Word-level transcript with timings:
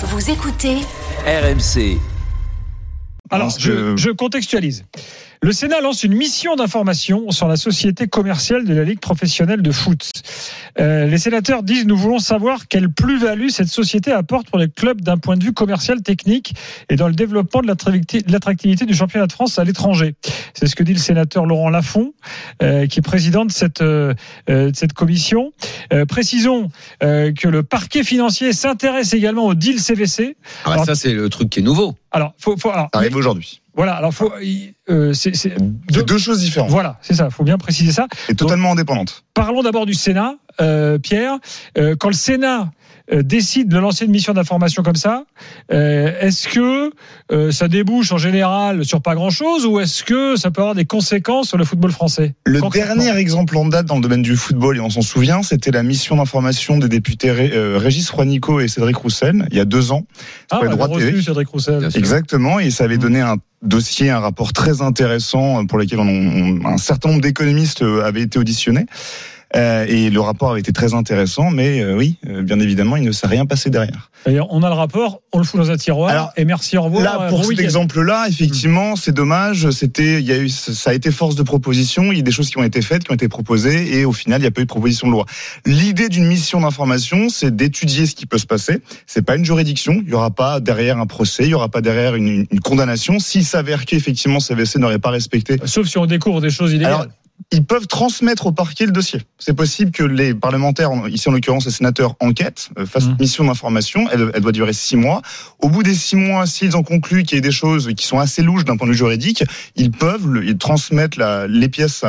Vous 0.00 0.30
écoutez 0.30 0.76
RMC. 1.26 1.98
Alors, 3.30 3.50
je 3.50 4.10
contextualise. 4.12 4.84
Le 5.40 5.52
Sénat 5.52 5.80
lance 5.80 6.02
une 6.02 6.14
mission 6.14 6.56
d'information 6.56 7.30
sur 7.30 7.46
la 7.46 7.56
société 7.56 8.08
commerciale 8.08 8.64
de 8.64 8.74
la 8.74 8.82
Ligue 8.82 8.98
professionnelle 8.98 9.62
de 9.62 9.70
foot. 9.70 10.10
Euh, 10.80 11.06
les 11.06 11.18
sénateurs 11.18 11.62
disent 11.62 11.86
nous 11.86 11.96
voulons 11.96 12.18
savoir 12.18 12.66
quelle 12.66 12.88
plus-value 12.90 13.48
cette 13.48 13.68
société 13.68 14.10
apporte 14.10 14.48
pour 14.50 14.58
les 14.58 14.68
clubs 14.68 15.00
d'un 15.00 15.16
point 15.16 15.36
de 15.36 15.44
vue 15.44 15.52
commercial, 15.52 16.02
technique 16.02 16.54
et 16.88 16.96
dans 16.96 17.06
le 17.06 17.14
développement 17.14 17.62
de 17.62 17.68
l'attracti- 17.68 18.24
de 18.24 18.32
l'attractivité 18.32 18.84
du 18.84 18.94
championnat 18.94 19.28
de 19.28 19.32
France 19.32 19.60
à 19.60 19.64
l'étranger. 19.64 20.16
C'est 20.54 20.66
ce 20.66 20.74
que 20.74 20.82
dit 20.82 20.92
le 20.92 20.98
sénateur 20.98 21.46
Laurent 21.46 21.70
Lafont, 21.70 22.14
euh, 22.62 22.86
qui 22.88 22.98
est 22.98 23.02
président 23.02 23.44
de 23.44 23.52
cette, 23.52 23.80
euh, 23.80 24.14
euh, 24.50 24.72
de 24.72 24.76
cette 24.76 24.92
commission. 24.92 25.52
Euh, 25.92 26.04
précisons 26.04 26.68
euh, 27.04 27.32
que 27.32 27.46
le 27.46 27.62
parquet 27.62 28.02
financier 28.02 28.52
s'intéresse 28.52 29.12
également 29.12 29.44
au 29.46 29.54
deal 29.54 29.78
CVC. 29.78 30.36
Ah 30.64 30.68
bah 30.68 30.72
Alors- 30.72 30.84
ça, 30.86 30.94
c'est 30.96 31.12
le 31.14 31.28
truc 31.28 31.48
qui 31.50 31.60
est 31.60 31.62
nouveau. 31.62 31.94
Alors, 32.10 32.34
faut, 32.38 32.56
faut, 32.56 32.70
alors, 32.70 32.88
Ça 32.92 32.98
arrive 33.00 33.14
aujourd'hui. 33.16 33.60
Voilà, 33.78 33.94
alors 33.94 34.12
faut, 34.12 34.30
euh, 34.90 35.12
c'est, 35.14 35.34
c'est- 35.34 35.54
C'est 35.90 36.04
deux 36.06 36.18
choses 36.18 36.40
différentes 36.40 36.70
voilà, 36.70 36.98
c'est 37.00 37.14
ça, 37.14 37.30
faut 37.30 37.44
bien 37.44 37.56
préciser 37.58 37.92
ça. 37.92 38.06
et 38.28 38.34
totalement 38.34 38.72
indépendantes. 38.72 39.24
Parlons 39.34 39.62
d'abord 39.62 39.86
du 39.86 39.94
Sénat, 39.94 40.34
euh, 40.60 40.98
Pierre. 40.98 41.38
Euh, 41.78 41.94
quand 41.98 42.08
le 42.08 42.14
Sénat 42.14 42.70
euh, 43.10 43.22
décide 43.22 43.68
de 43.68 43.78
lancer 43.78 44.04
une 44.04 44.10
mission 44.10 44.34
d'information 44.34 44.82
comme 44.82 44.96
ça, 44.96 45.24
euh, 45.72 46.12
est-ce 46.20 46.46
que 46.48 46.90
euh, 47.32 47.50
ça 47.52 47.66
débouche 47.68 48.12
en 48.12 48.18
général 48.18 48.84
sur 48.84 49.00
pas 49.00 49.14
grand-chose 49.14 49.64
ou 49.64 49.80
est-ce 49.80 50.02
que 50.04 50.36
ça 50.36 50.50
peut 50.50 50.60
avoir 50.60 50.74
des 50.74 50.84
conséquences 50.84 51.48
sur 51.48 51.56
le 51.56 51.64
football 51.64 51.90
français? 51.92 52.34
Le 52.44 52.60
dernier 52.70 53.16
exemple 53.16 53.56
en 53.56 53.64
date 53.66 53.86
dans 53.86 53.94
le 53.96 54.02
domaine 54.02 54.20
du 54.22 54.36
football, 54.36 54.76
et 54.76 54.80
on 54.80 54.90
s'en 54.90 55.00
souvient, 55.02 55.42
c'était 55.42 55.70
la 55.70 55.82
mission 55.82 56.16
d'information 56.16 56.76
des 56.78 56.88
députés 56.88 57.30
Ré- 57.30 57.52
euh, 57.54 57.78
Régis 57.78 58.10
Roinico 58.10 58.60
et 58.60 58.68
Cédric 58.68 58.96
Roussel, 58.96 59.46
il 59.52 59.56
y 59.56 59.60
a 59.60 59.64
deux 59.64 59.90
ans. 59.92 60.02
Ah, 60.50 60.56
avait 60.60 60.68
de 60.68 60.74
reçu. 60.74 61.22
Cédric 61.22 61.48
Roussel. 61.48 61.88
Exactement, 61.94 62.58
et 62.60 62.70
ça 62.70 62.84
avait 62.84 62.96
Mm. 62.96 63.00
donné 63.00 63.20
un 63.22 63.36
dossier, 63.62 64.10
un 64.10 64.20
rapport 64.20 64.52
très 64.52 64.82
intéressant 64.82 65.66
pour 65.66 65.78
lequel 65.78 66.00
un 66.00 66.78
certain 66.78 67.10
nombre 67.10 67.22
d'économistes 67.22 67.82
euh, 67.82 68.04
avaient 68.04 68.22
été 68.22 68.38
auditionnés. 68.38 68.86
Euh, 69.56 69.86
et 69.88 70.10
le 70.10 70.20
rapport 70.20 70.50
avait 70.50 70.60
été 70.60 70.72
très 70.72 70.92
intéressant, 70.92 71.50
mais 71.50 71.80
euh, 71.80 71.96
oui, 71.96 72.16
euh, 72.28 72.42
bien 72.42 72.60
évidemment, 72.60 72.96
il 72.96 73.02
ne 73.04 73.12
s'est 73.12 73.26
rien 73.26 73.46
passé 73.46 73.70
derrière. 73.70 74.10
D'ailleurs, 74.26 74.46
on 74.50 74.62
a 74.62 74.68
le 74.68 74.74
rapport, 74.74 75.20
on 75.32 75.38
le 75.38 75.44
fout 75.44 75.58
dans 75.58 75.70
un 75.70 75.76
tiroir. 75.78 76.10
Alors, 76.10 76.32
et 76.36 76.44
merci, 76.44 76.76
au 76.76 76.82
revoir. 76.82 77.02
Là, 77.02 77.18
euh, 77.22 77.28
pour 77.30 77.38
bon 77.40 77.44
cet 77.48 77.60
exemple-là, 77.60 78.26
effectivement, 78.28 78.94
c'est 78.94 79.12
dommage. 79.12 79.70
C'était, 79.70 80.20
il 80.20 80.26
y 80.26 80.32
a 80.32 80.38
eu, 80.38 80.50
ça 80.50 80.90
a 80.90 80.92
été 80.94 81.10
force 81.10 81.34
de 81.34 81.42
proposition. 81.42 82.12
Il 82.12 82.16
y 82.16 82.20
a 82.20 82.22
des 82.22 82.30
choses 82.30 82.50
qui 82.50 82.58
ont 82.58 82.62
été 82.62 82.82
faites, 82.82 83.04
qui 83.04 83.10
ont 83.10 83.14
été 83.14 83.28
proposées, 83.28 83.98
et 83.98 84.04
au 84.04 84.12
final, 84.12 84.38
il 84.40 84.42
n'y 84.42 84.48
a 84.48 84.50
pas 84.50 84.60
eu 84.60 84.64
de 84.64 84.68
proposition 84.68 85.06
de 85.06 85.12
loi. 85.12 85.24
L'idée 85.64 86.10
d'une 86.10 86.26
mission 86.26 86.60
d'information, 86.60 87.30
c'est 87.30 87.54
d'étudier 87.56 88.04
ce 88.06 88.14
qui 88.14 88.26
peut 88.26 88.38
se 88.38 88.46
passer. 88.46 88.82
C'est 89.06 89.22
pas 89.22 89.36
une 89.36 89.44
juridiction. 89.46 90.02
Il 90.04 90.10
y 90.10 90.14
aura 90.14 90.30
pas 90.30 90.60
derrière 90.60 90.98
un 90.98 91.06
procès, 91.06 91.44
il 91.44 91.50
y 91.50 91.54
aura 91.54 91.70
pas 91.70 91.80
derrière 91.80 92.14
une, 92.16 92.28
une- 92.28 92.46
une 92.50 92.60
condamnation. 92.60 93.18
S'il 93.18 93.44
s'avère 93.46 93.86
qu'effectivement 93.86 94.40
CVC 94.40 94.78
n'aurait 94.78 94.98
pas 94.98 95.10
respecté 95.10 95.56
Sauf 95.64 95.86
si 95.88 95.96
on 95.96 96.04
découvre 96.06 96.40
des 96.42 96.50
choses 96.50 96.72
illégales. 96.72 96.92
alors, 96.92 97.06
ils 97.52 97.64
peuvent 97.64 97.86
transmettre 97.86 98.46
au 98.46 98.52
parquet 98.52 98.84
le 98.86 98.92
dossier. 98.92 99.22
C'est 99.38 99.54
possible 99.54 99.90
que 99.92 100.02
les 100.02 100.34
parlementaires, 100.34 100.90
ici 101.08 101.28
en 101.28 101.32
l'occurrence 101.32 101.64
les 101.66 101.70
sénateurs, 101.70 102.14
enquêtent, 102.20 102.70
euh, 102.78 102.84
fassent 102.86 103.04
une 103.06 103.16
mission 103.20 103.44
d'information. 103.44 104.06
Elle, 104.12 104.30
elle 104.34 104.40
doit 104.42 104.52
durer 104.52 104.72
six 104.72 104.96
mois. 104.96 105.22
Au 105.60 105.68
bout 105.68 105.82
des 105.82 105.94
six 105.94 106.16
mois, 106.16 106.46
s'ils 106.46 106.76
ont 106.76 106.82
conclu 106.82 107.22
qu'il 107.22 107.36
y 107.36 107.38
a 107.38 107.42
des 107.42 107.52
choses 107.52 107.90
qui 107.96 108.06
sont 108.06 108.18
assez 108.18 108.42
louches 108.42 108.64
d'un 108.64 108.76
point 108.76 108.86
de 108.86 108.92
vue 108.92 108.98
juridique, 108.98 109.44
ils 109.76 109.90
peuvent 109.90 110.26
le- 110.26 110.44
ils 110.44 110.58
transmettre 110.58 111.18
la- 111.18 111.46
les 111.46 111.68
pièces 111.68 112.04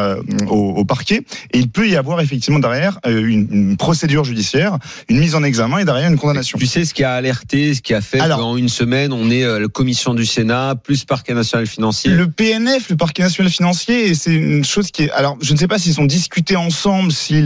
au, 0.47 0.53
au 0.75 0.85
parquet. 0.85 1.23
Et 1.53 1.59
il 1.59 1.69
peut 1.69 1.87
y 1.87 1.95
avoir 1.95 2.21
effectivement 2.21 2.59
derrière 2.59 2.99
euh, 3.05 3.19
une, 3.25 3.47
une 3.51 3.77
procédure 3.77 4.23
judiciaire, 4.23 4.77
une 5.09 5.19
mise 5.19 5.35
en 5.35 5.43
examen 5.43 5.77
et 5.79 5.85
derrière 5.85 6.09
une 6.09 6.17
condamnation. 6.17 6.57
Tu 6.57 6.65
sais 6.65 6.85
ce 6.85 6.93
qui 6.93 7.03
a 7.03 7.13
alerté, 7.13 7.73
ce 7.75 7.81
qui 7.81 7.93
a 7.93 8.01
fait 8.01 8.19
Alors- 8.19 8.39
qu'en 8.39 8.57
une 8.57 8.69
semaine, 8.69 9.13
on 9.13 9.29
est 9.29 9.43
euh, 9.43 9.59
la 9.59 9.67
commission 9.67 10.13
du 10.13 10.25
Sénat, 10.25 10.75
plus 10.75 11.05
parquet 11.05 11.33
national 11.33 11.67
financier? 11.67 12.11
Le 12.11 12.29
PNF, 12.29 12.89
le 12.89 12.97
parquet 12.97 13.23
national 13.23 13.51
financier, 13.51 14.07
et 14.09 14.13
c'est 14.15 14.33
une 14.33 14.63
chose 14.65 14.91
qui 14.91 15.03
est. 15.03 15.11
Alors, 15.19 15.35
je 15.41 15.51
ne 15.51 15.57
sais 15.57 15.67
pas 15.67 15.77
s'ils 15.77 15.99
ont 15.99 16.05
discuté 16.05 16.55
ensemble, 16.55 17.11
si 17.11 17.45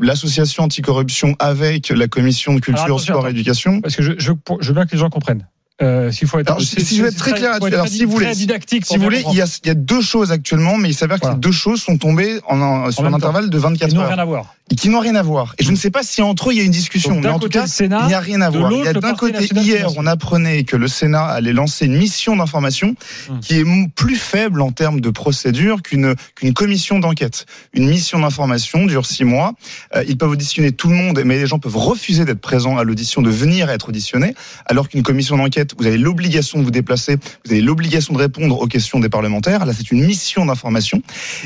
l'association 0.00 0.64
anticorruption 0.64 1.36
avec 1.38 1.90
la 1.90 2.08
commission 2.08 2.54
de 2.54 2.58
culture, 2.58 2.82
Alors, 2.82 3.00
sport 3.00 3.28
et 3.28 3.30
éducation. 3.30 3.80
Parce 3.80 3.94
que 3.94 4.02
je, 4.02 4.14
je, 4.18 4.32
je 4.58 4.68
veux 4.68 4.74
bien 4.74 4.84
que 4.84 4.90
les 4.90 4.98
gens 4.98 5.08
comprennent. 5.08 5.46
Euh, 5.80 6.10
s'il 6.10 6.26
faut 6.26 6.38
être, 6.40 6.50
Alors, 6.50 6.60
si- 6.60 6.80
si 6.84 6.96
je 6.96 7.02
veux 7.02 7.08
être 7.08 7.16
très 7.16 7.32
clair 7.32 7.52
là-dessus, 7.52 7.72
alors, 7.74 7.86
si 7.86 8.04
vous 8.04 8.10
voulez. 8.12 8.34
Si 8.34 8.96
vous 8.96 9.02
voulez, 9.04 9.22
il 9.30 9.36
y, 9.36 9.40
a, 9.42 9.46
il 9.62 9.68
y 9.68 9.70
a 9.70 9.74
deux 9.74 10.00
choses 10.02 10.32
actuellement, 10.32 10.76
mais 10.76 10.88
il 10.90 10.94
s'avère 10.94 11.20
que 11.20 11.28
les 11.28 11.34
deux 11.36 11.52
choses 11.52 11.80
sont 11.82 11.96
tombées 11.98 12.40
en, 12.48 12.60
un- 12.60 12.90
sur 12.90 13.04
un 13.04 13.12
intervalle 13.14 13.48
de 13.48 13.58
24 13.58 13.90
Ils 13.90 13.94
n'ont 13.94 14.00
heures 14.02 14.08
rien 14.08 14.18
à 14.18 14.24
voir. 14.24 14.54
et 14.70 14.74
qui 14.74 14.88
n'ont 14.88 14.98
rien 14.98 15.14
à 15.14 15.22
voir. 15.22 15.54
Et 15.58 15.62
je 15.64 15.70
ne 15.70 15.76
sais 15.76 15.90
pas 15.90 16.02
si 16.02 16.20
entre 16.20 16.50
eux 16.50 16.52
il 16.52 16.58
y 16.58 16.60
a 16.60 16.64
une 16.64 16.72
discussion, 16.72 17.14
Donc, 17.14 17.22
mais 17.24 17.30
en 17.30 17.38
tout 17.38 17.48
cas, 17.48 17.66
Sénat, 17.68 18.00
il 18.02 18.06
n'y 18.08 18.14
a 18.14 18.20
rien 18.20 18.40
à 18.40 18.50
voir. 18.50 18.72
Il 18.72 18.84
y 18.84 18.88
a 18.88 18.92
d'un 18.92 19.14
côté, 19.14 19.44
hier, 19.54 19.88
on 19.96 20.06
apprenait 20.06 20.64
que 20.64 20.76
le 20.76 20.88
Sénat 20.88 21.24
allait 21.26 21.52
lancer 21.52 21.86
une 21.86 21.96
mission 21.96 22.34
d'information 22.36 22.94
Hum. 23.30 23.38
qui 23.40 23.54
est 23.60 23.64
plus 23.94 24.16
faible 24.16 24.60
en 24.62 24.72
termes 24.72 25.00
de 25.00 25.10
procédure 25.10 25.82
qu'une 25.82 26.14
qu'une 26.34 26.54
commission 26.54 26.98
d'enquête. 26.98 27.46
Une 27.72 27.88
mission 27.88 28.18
d'information 28.18 28.84
dure 28.86 29.06
six 29.06 29.24
mois. 29.24 29.54
Euh, 29.94 30.02
ils 30.08 30.18
peuvent 30.18 30.30
auditionner 30.30 30.72
tout 30.72 30.88
le 30.88 30.94
monde, 30.96 31.22
mais 31.24 31.36
les 31.38 31.46
gens 31.46 31.58
peuvent 31.58 31.76
refuser 31.76 32.24
d'être 32.24 32.40
présents 32.40 32.78
à 32.78 32.84
l'audition, 32.84 33.22
de 33.22 33.30
venir 33.30 33.70
être 33.70 33.88
auditionnés, 33.90 34.34
alors 34.66 34.88
qu'une 34.88 35.02
commission 35.02 35.36
d'enquête, 35.36 35.67
vous 35.78 35.86
avez 35.86 35.98
l'obligation 35.98 36.58
de 36.58 36.64
vous 36.64 36.70
déplacer, 36.70 37.16
vous 37.44 37.52
avez 37.52 37.60
l'obligation 37.60 38.14
de 38.14 38.18
répondre 38.18 38.60
aux 38.60 38.66
questions 38.66 39.00
des 39.00 39.08
parlementaires. 39.08 39.66
Là, 39.66 39.72
c'est 39.76 39.90
une 39.90 40.04
mission 40.04 40.46
d'information. 40.46 41.02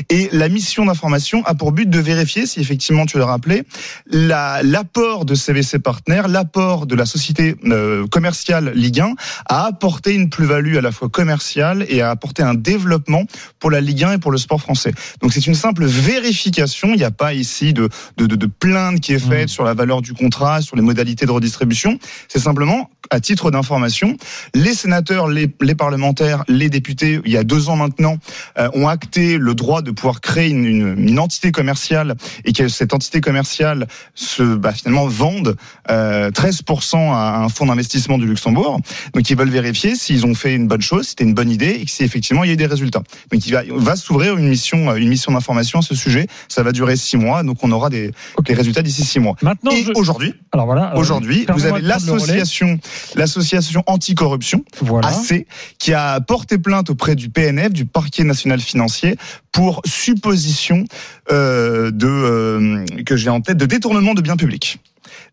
Et 0.09 0.29
la 0.31 0.49
mission 0.49 0.85
d'information 0.85 1.43
a 1.45 1.55
pour 1.55 1.71
but 1.71 1.89
de 1.89 1.99
vérifier, 1.99 2.45
si 2.45 2.59
effectivement 2.59 3.05
tu 3.05 3.17
l'as 3.17 3.25
rappelé, 3.25 3.63
la- 4.07 4.61
l'apport 4.63 5.25
de 5.25 5.35
CVC 5.35 5.79
Partner, 5.79 6.21
l'apport 6.27 6.85
de 6.85 6.95
la 6.95 7.05
société 7.05 7.55
euh, 7.65 8.07
commerciale 8.07 8.71
Ligue 8.75 8.99
1 9.01 9.13
a 9.47 9.65
apporté 9.65 10.13
une 10.13 10.29
plus-value 10.29 10.75
à 10.77 10.81
la 10.81 10.91
fois 10.91 11.09
commerciale 11.09 11.85
et 11.89 12.01
a 12.01 12.09
apporté 12.09 12.43
un 12.43 12.53
développement 12.53 13.23
pour 13.59 13.71
la 13.71 13.81
Ligue 13.81 14.03
1 14.03 14.13
et 14.13 14.17
pour 14.17 14.31
le 14.31 14.37
sport 14.37 14.61
français. 14.61 14.93
Donc 15.21 15.33
c'est 15.33 15.45
une 15.47 15.55
simple 15.55 15.85
vérification. 15.85 16.89
Il 16.93 16.97
n'y 16.97 17.03
a 17.03 17.11
pas 17.11 17.33
ici 17.33 17.73
de, 17.73 17.89
de, 18.17 18.25
de, 18.25 18.35
de 18.35 18.45
plainte 18.45 18.99
qui 18.99 19.13
est 19.13 19.19
faite 19.19 19.43
Mhm. 19.43 19.47
sur 19.47 19.63
la 19.63 19.73
valeur 19.73 20.01
du 20.01 20.13
contrat, 20.13 20.61
sur 20.61 20.75
les 20.75 20.81
modalités 20.81 21.25
de 21.25 21.31
redistribution. 21.31 21.97
C'est 22.27 22.39
simplement, 22.39 22.89
à 23.09 23.19
titre 23.19 23.51
d'information, 23.51 24.12
les 24.53 24.73
sénateurs, 24.73 25.27
les, 25.27 25.49
les 25.61 25.75
parlementaires, 25.75 26.43
les 26.47 26.69
députés, 26.69 27.19
il 27.25 27.31
y 27.31 27.37
a 27.37 27.43
deux 27.43 27.69
ans 27.69 27.75
maintenant, 27.75 28.17
euh, 28.57 28.69
ont 28.73 28.87
acté 28.87 29.37
le 29.37 29.53
droit 29.55 29.81
de 29.81 29.91
pouvoir 29.91 30.21
créer 30.21 30.49
une, 30.49 30.65
une, 30.65 30.95
une 31.09 31.19
entité 31.19 31.51
commerciale 31.51 32.15
et 32.45 32.53
que 32.53 32.67
cette 32.67 32.93
entité 32.93 33.21
commerciale 33.21 33.87
se 34.15 34.43
bah, 34.55 34.71
finalement 34.73 35.07
vende 35.07 35.55
euh, 35.89 36.31
13% 36.31 36.95
à 37.13 37.37
un 37.43 37.49
fonds 37.49 37.65
d'investissement 37.67 38.17
du 38.17 38.25
Luxembourg. 38.25 38.79
Donc 39.13 39.29
ils 39.29 39.37
veulent 39.37 39.49
vérifier 39.49 39.95
s'ils 39.95 40.25
ont 40.25 40.35
fait 40.35 40.55
une 40.55 40.67
bonne 40.67 40.81
chose, 40.81 41.03
si 41.03 41.09
c'était 41.11 41.23
une 41.23 41.33
bonne 41.33 41.49
idée 41.51 41.77
et 41.81 41.85
que 41.85 41.91
si 41.91 42.03
effectivement 42.03 42.43
il 42.43 42.47
y 42.47 42.49
a 42.51 42.53
eu 42.53 42.57
des 42.57 42.65
résultats. 42.65 43.03
Donc 43.31 43.45
il 43.45 43.51
va, 43.53 43.61
va 43.69 43.95
s'ouvrir 43.95 44.37
une 44.37 44.47
mission, 44.47 44.95
une 44.95 45.09
mission 45.09 45.31
d'information 45.31 45.79
à 45.79 45.81
ce 45.81 45.95
sujet. 45.95 46.27
Ça 46.49 46.63
va 46.63 46.71
durer 46.71 46.95
six 46.95 47.17
mois, 47.17 47.43
donc 47.43 47.57
on 47.63 47.71
aura 47.71 47.89
des, 47.89 48.11
des 48.45 48.53
résultats 48.53 48.81
d'ici 48.81 49.03
six 49.03 49.19
mois. 49.19 49.35
Maintenant, 49.41 49.71
et 49.71 49.83
je- 49.83 49.91
aujourd'hui, 49.95 50.33
alors 50.51 50.65
voilà. 50.65 50.85
alors, 50.87 50.99
aujourd'hui, 50.99 51.45
vous 51.53 51.65
avez 51.65 51.81
l'association, 51.81 52.79
l'association 53.15 53.83
anticorruption 54.03 54.63
Voilà. 54.81 55.07
AC, 55.09 55.45
qui 55.79 55.93
a 55.93 56.19
porté 56.21 56.57
plainte 56.57 56.89
auprès 56.89 57.15
du 57.15 57.29
PNF, 57.29 57.71
du 57.71 57.85
parquet 57.85 58.23
national 58.23 58.59
financier, 58.59 59.15
pour 59.51 59.81
supposition 59.85 60.83
euh, 61.31 61.91
de 61.91 62.07
euh, 62.07 62.85
que 63.05 63.15
j'ai 63.15 63.29
en 63.29 63.39
tête 63.41 63.57
de 63.57 63.65
détournement 63.65 64.13
de 64.13 64.21
biens 64.21 64.35
publics. 64.37 64.79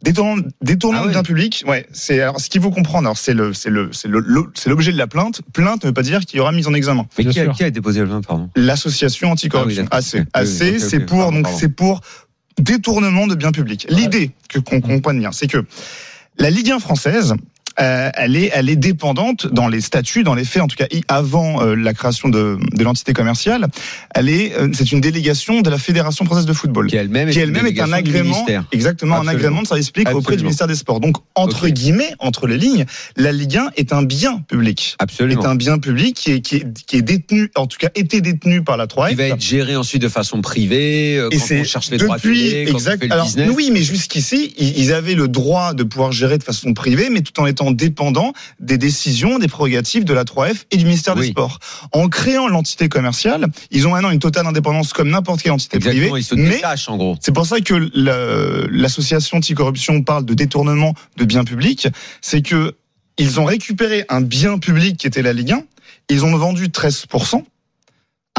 Détournement, 0.03 0.43
détournement 0.63 1.03
Ah 1.05 1.07
de 1.09 1.13
biens 1.13 1.23
publics, 1.23 1.63
ouais, 1.67 1.87
c'est 1.93 2.21
alors 2.21 2.41
ce 2.41 2.49
qu'il 2.49 2.61
faut 2.63 2.71
comprendre. 2.71 3.07
Alors 3.07 3.19
c'est 3.19 3.35
le 3.35 3.53
c'est 3.53 3.71
le 3.71 3.91
c'est 3.93 4.09
le 4.09 4.21
le- 4.21 4.51
c'est 4.55 4.71
l'objet 4.71 4.93
de 4.93 4.97
la 4.99 5.07
plainte. 5.07 5.43
Plainte 5.53 5.83
ne 5.83 5.89
veut 5.89 5.95
pas 5.95 6.03
dire 6.03 6.21
qu'il 6.21 6.39
y 6.39 6.41
aura 6.41 6.53
mise 6.53 6.67
en 6.69 6.75
examen. 6.75 7.07
Mais 7.19 7.25
qui 7.27 7.41
a, 7.41 7.45
sûr. 7.45 7.53
qui 7.55 7.65
a 7.65 7.71
déposé 7.71 8.01
le 8.01 8.07
plainte, 8.07 8.27
pardon? 8.27 8.49
L'association 8.57 9.31
anticorruption, 9.31 9.87
Ah 9.91 9.99
AC, 9.99 10.05
oui. 10.15 10.21
AC, 10.33 10.49
Oui, 10.63 10.71
ok, 10.77 10.81
c'est 10.89 11.01
pour 11.01 11.19
pardon, 11.19 11.41
donc 11.41 11.49
c'est 11.59 11.69
pour 11.69 12.01
détournement 12.59 13.27
de 13.27 13.35
biens 13.35 13.53
publics. 13.53 13.87
L'idée 13.91 14.31
que 14.49 14.59
qu'on 14.59 14.81
comprenne 14.81 15.19
bien, 15.19 15.33
c'est 15.33 15.47
que 15.47 15.65
la 16.39 16.51
Ligue 16.51 16.71
1 16.71 16.79
française 16.79 17.35
euh, 17.81 18.11
elle 18.15 18.37
est, 18.37 18.51
elle 18.53 18.69
est 18.69 18.77
dépendante 18.77 19.47
dans 19.47 19.69
les 19.69 19.81
statuts, 19.81 20.23
dans 20.23 20.35
les 20.35 20.45
faits, 20.45 20.63
en 20.63 20.67
tout 20.67 20.77
cas 20.77 20.87
avant 21.09 21.63
euh, 21.63 21.75
la 21.75 21.95
création 21.95 22.29
de, 22.29 22.59
de 22.73 22.85
l'entité 22.85 23.13
commerciale. 23.13 23.67
Elle 24.15 24.29
est, 24.29 24.55
euh, 24.57 24.69
c'est 24.73 24.93
une 24.93 25.01
délégation 25.01 25.61
de 25.61 25.71
la 25.71 25.79
Fédération 25.79 26.25
française 26.25 26.47
de 26.47 26.53
football, 26.53 26.89
Qui 26.89 26.97
elle-même 26.97 27.31
qui 27.31 27.39
est, 27.39 27.45
une 27.45 27.57
elle-même 27.57 27.67
est 27.67 27.81
un 27.81 27.93
agrément, 27.93 28.47
exactement 28.73 29.21
un 29.21 29.29
agrément 29.29 29.63
de 29.63 29.67
service 29.67 29.91
public 29.91 30.15
auprès 30.15 30.37
du 30.37 30.43
ministère 30.43 30.67
des 30.67 30.75
Sports. 30.75 31.01
Donc 31.01 31.17
entre 31.35 31.69
guillemets, 31.69 32.13
entre 32.19 32.47
les 32.47 32.59
lignes, 32.59 32.85
la 33.17 33.33
Ligue 33.33 33.57
1 33.57 33.71
est 33.77 33.93
un 33.93 34.03
bien 34.03 34.41
public. 34.49 34.97
Absolument. 34.99 35.43
Est 35.43 35.47
un 35.47 35.55
bien 35.55 35.79
public 35.79 36.17
qui 36.17 36.33
est, 36.33 36.41
qui 36.41 36.57
est, 36.57 36.67
qui 36.87 36.97
est 36.97 37.03
détenu, 37.03 37.51
en 37.57 37.67
tout 37.67 37.79
cas 37.79 37.89
été 37.95 38.21
détenu 38.21 38.63
par 38.63 38.77
la 38.77 38.87
3F. 38.87 39.11
Qui 39.11 39.15
va 39.15 39.25
être 39.25 39.41
géré 39.41 39.77
ensuite 39.77 40.03
de 40.03 40.09
façon 40.09 40.41
privée, 40.41 41.15
Et 41.17 41.37
quand 41.39 41.45
c'est 41.45 41.61
on 41.61 41.65
cherche 41.65 41.91
les 41.91 41.99
droits 41.99 42.17
depuis 42.17 42.67
on 42.69 42.77
exact. 42.77 43.01
fait 43.01 43.07
le 43.07 43.13
Alors, 43.13 43.27
business. 43.27 43.51
oui, 43.55 43.71
mais 43.73 43.83
jusqu'ici, 43.83 44.55
ils 44.59 44.79
ils 44.81 44.93
avaient 44.93 45.15
le 45.15 45.29
droit 45.29 45.75
de 45.75 45.83
pouvoir 45.83 46.13
gérer 46.13 46.39
de 46.39 46.43
façon 46.43 46.73
privée, 46.73 47.11
mais 47.11 47.21
tout 47.21 47.39
en 47.41 47.47
étant 47.47 47.70
dépendant 47.71 48.33
des 48.59 48.79
décisions, 48.79 49.39
des 49.39 49.49
prérogatives 49.49 50.05
de 50.05 50.13
la 50.15 50.25
3F 50.25 50.65
et 50.71 50.77
du 50.77 50.85
ministère 50.85 51.15
des. 51.15 51.29
Sports. 51.29 51.59
En 51.93 52.09
créant 52.09 52.49
l'entité 52.49 52.89
commerciale, 52.89 53.47
ils 53.71 53.87
ont 53.87 53.91
maintenant 53.93 54.11
une 54.11 54.19
totale 54.19 54.47
indépendance 54.47 54.93
comme 54.93 55.11
n'importe 55.11 55.43
quelle 55.43 55.53
entité 55.53 55.77
Exactement, 55.77 56.11
privée. 56.11 56.21
ils 56.21 56.25
se 56.25 56.35
mais 56.35 56.57
détachent 56.57 56.89
en 56.89 56.97
gros. 56.97 57.17
c'est 57.21 57.33
pour 57.33 57.47
ça 57.47 57.61
que 57.61 57.75
l'association 58.71 59.39
anticorruption 59.39 60.03
parle 60.03 60.25
de 60.25 60.35
détournement 60.35 60.95
de 61.17 61.25
biens 61.25 61.45
publics. 61.45 61.89
C'est 62.21 62.43
que 62.43 62.75
Ils 63.19 63.39
ont 63.41 63.45
récupéré 63.45 64.05
un 64.09 64.21
bien 64.23 64.59
public 64.59 64.97
qui 64.97 65.07
était 65.07 65.23
la 65.23 65.33
Ligue 65.33 65.53
1. 65.53 65.63
Ils 66.09 66.25
ont 66.25 66.35
vendu 66.37 66.69
13% 66.69 67.45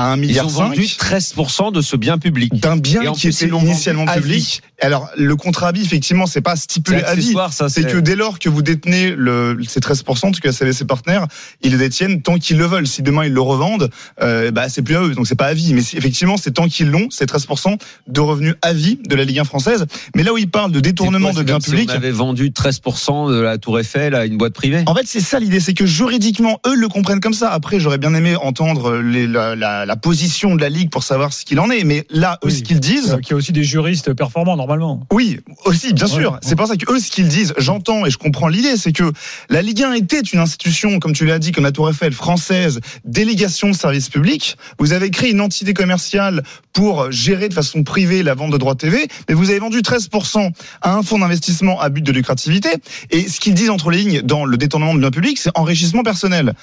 à 0.02 0.12
1 0.12 0.16
Ils 0.18 0.20
milliard 0.22 0.46
ont 0.46 0.50
vendu 0.50 0.82
13% 0.84 1.72
de 1.72 1.82
ce 1.82 1.96
bien 1.96 2.18
public. 2.18 2.54
d'un 2.60 2.78
bien 2.78 3.12
qui 3.14 3.28
était 3.28 3.46
ils 3.48 3.54
initialement 3.54 4.06
public. 4.06 4.62
Alors, 4.82 5.10
le 5.16 5.36
contrat 5.36 5.68
à 5.68 5.72
vie, 5.72 5.84
effectivement, 5.84 6.26
c'est 6.26 6.42
pas 6.42 6.56
stipulé 6.56 7.04
à 7.04 7.14
vie. 7.16 7.36
C'est 7.68 7.84
que 7.88 7.98
dès 7.98 8.16
lors 8.16 8.40
que 8.40 8.50
vous 8.50 8.62
détenez 8.62 9.12
le, 9.16 9.58
ces 9.68 9.80
13%, 9.80 10.28
en 10.28 10.32
tout 10.32 10.40
cas 10.42 10.52
CVC 10.52 10.86
partenaires, 10.86 11.28
ils 11.62 11.72
le 11.74 11.78
détiennent 11.78 12.22
tant 12.22 12.38
qu'ils 12.38 12.58
le 12.58 12.66
veulent. 12.66 12.88
Si 12.88 13.04
demain 13.04 13.26
ils 13.26 13.34
le 13.34 13.42
revendent, 13.42 13.90
euh, 14.22 14.50
bah 14.52 14.70
c'est 14.70 14.82
plus 14.82 14.96
à 14.96 15.02
eux, 15.04 15.14
donc 15.14 15.28
c'est 15.28 15.36
pas 15.36 15.46
à 15.48 15.54
vie. 15.54 15.74
Mais 15.74 15.82
effectivement, 15.82 16.38
c'est 16.38 16.52
tant 16.52 16.68
qu'ils 16.68 16.90
l'ont, 16.90 17.08
c'est 17.12 17.30
13% 17.32 17.78
de 18.08 18.20
revenus 18.20 18.56
à 18.64 18.74
vie 18.74 18.98
de 19.08 19.16
la 19.16 19.24
Ligue 19.24 19.40
1 19.40 19.44
française. 19.44 19.86
Mais 20.16 20.24
là 20.24 20.34
où 20.34 20.38
ils 20.38 20.50
parlent 20.50 20.72
de 20.72 20.80
détournement 20.80 21.28
C'est 21.30 21.34
quoi, 21.34 21.34
de 21.34 21.38
c'est 21.40 21.46
biens 21.46 21.56
comme 21.56 21.62
si 21.62 21.70
publics, 21.72 21.90
On 21.94 21.96
avait 21.98 22.12
vendu 22.12 22.50
13% 22.50 23.32
de 23.32 23.40
la 23.40 23.58
Tour 23.60 23.80
Eiffel 23.80 24.16
à 24.16 24.26
une 24.26 24.38
boîte 24.38 24.54
privée? 24.54 24.84
en 24.88 24.96
fait, 24.96 25.04
c'est 25.06 25.22
ça 25.22 25.40
l'idée, 25.40 25.60
c'est 25.60 25.74
que 25.76 25.86
juridiquement, 25.86 26.60
eux 26.66 26.76
le 26.76 26.88
comprennent 26.88 27.20
comme 27.20 27.34
ça. 27.34 27.52
Après, 27.52 27.80
j'aurais 27.80 27.98
bien 28.00 28.14
aimé 28.16 28.36
entendre 28.36 28.98
les- 28.98 29.28
la, 29.28 29.56
la- 29.56 29.86
la 29.92 29.98
position 29.98 30.56
de 30.56 30.62
la 30.62 30.70
Ligue 30.70 30.90
pour 30.90 31.04
savoir 31.04 31.34
ce 31.34 31.44
qu'il 31.44 31.60
en 31.60 31.70
est. 31.70 31.84
Mais 31.84 32.06
là, 32.10 32.40
eux, 32.46 32.48
Oui. 32.48 32.54
ce 32.54 32.64
qu'ils 32.64 32.80
disent, 32.80 33.16
Euh, 33.16 33.18
Qui 33.18 33.34
a 33.34 33.36
aussi 33.36 33.52
des 33.52 33.66
juristes 33.66 34.14
performants 34.14 34.56
normalement. 34.56 35.06
Oui, 35.12 35.42
aussi, 35.66 35.92
bien 35.94 36.08
sûr. 36.08 36.32
ouais. 36.32 36.38
C'est 36.42 36.56
pour 36.56 36.66
ça 36.66 36.78
que 36.78 36.90
eux, 36.94 36.98
ce 36.98 37.12
qu'ils 37.12 37.28
disent, 37.28 37.54
j'entends 37.58 38.06
et 38.06 38.10
je 38.10 38.18
comprends 38.18 38.48
l'idée, 38.48 38.78
c'est 38.78 38.94
que 38.94 39.12
la 39.50 39.62
Ligue 39.62 39.84
1 39.84 39.92
était 39.94 40.22
une 40.22 40.40
institution, 40.40 41.00
comme 41.00 41.12
tu 41.12 41.26
l'as 41.26 41.40
dit, 41.40 41.52
comme 41.52 41.66
la 41.66 41.74
Tour 41.74 41.90
Eiffel, 41.90 42.14
française, 42.14 42.80
délégation 43.04 43.68
de 43.70 43.76
services 43.76 44.08
publics. 44.08 44.56
Vous 44.80 44.94
avez 44.94 45.12
créé 45.12 45.32
une 45.32 45.42
entité 45.42 45.74
commerciale 45.74 46.42
pour 46.72 47.12
gérer 47.12 47.50
de 47.50 47.54
façon 47.54 47.84
privée 47.84 48.24
la 48.24 48.34
vente 48.34 48.52
de 48.52 48.58
droits 48.58 48.76
TV, 48.76 49.10
mais 49.28 49.36
vous 49.36 49.50
avez 49.50 49.60
vendu 49.60 49.80
13% 49.82 50.52
à 50.82 50.94
un 50.96 51.04
fonds 51.04 51.20
d'investissement 51.20 51.82
à 51.82 51.90
but 51.90 52.02
de 52.02 52.14
lucrativité. 52.14 52.70
Et 53.10 53.28
ce 53.28 53.42
qu'ils 53.42 53.56
disent 53.56 53.70
entre 53.70 53.90
les 53.92 53.98
lignes 53.98 54.22
dans 54.22 54.46
le 54.46 54.56
détournement 54.56 54.94
de 54.96 55.00
biens 55.02 55.12
publics, 55.12 55.38
c'est 55.38 55.52
enrichissement 55.56 56.04
personnel. 56.04 56.54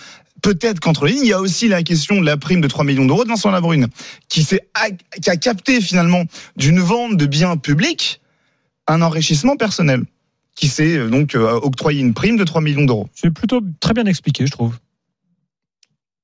Peut-être 0.43 0.81
qu'entre 0.81 1.07
les 1.07 1.13
lignes, 1.13 1.25
il 1.25 1.29
y 1.29 1.33
a 1.33 1.41
aussi 1.41 1.69
la 1.69 1.83
question 1.83 2.21
de 2.21 2.27
la 2.27 2.37
prime 2.37 2.61
de 2.61 2.69
3 2.69 2.85
millions 2.85 3.05
d'euros 3.05 3.25
de 3.25 3.29
Vincent 3.29 3.51
Labrune, 3.51 3.89
qui, 4.29 4.43
s'est, 4.43 4.69
qui 5.21 5.31
a 5.31 5.37
capté 5.37 5.81
finalement 5.81 6.25
d'une 6.57 6.81
vente 6.81 7.17
de 7.17 7.27
biens 7.27 7.57
publics 7.57 8.21
un 8.87 9.03
enrichissement 9.03 9.57
personnel 9.57 10.05
qui 10.55 10.69
s'est 10.69 10.97
euh, 10.97 11.09
donc 11.09 11.35
euh, 11.35 11.53
octroyé 11.53 12.01
une 12.01 12.15
prime 12.15 12.37
de 12.37 12.45
3 12.45 12.61
millions 12.61 12.85
d'euros. 12.85 13.09
C'est 13.15 13.31
plutôt 13.31 13.61
très 13.81 13.95
bien 13.95 14.07
expliqué, 14.07 14.47
je 14.47 14.51
trouve. 14.51 14.77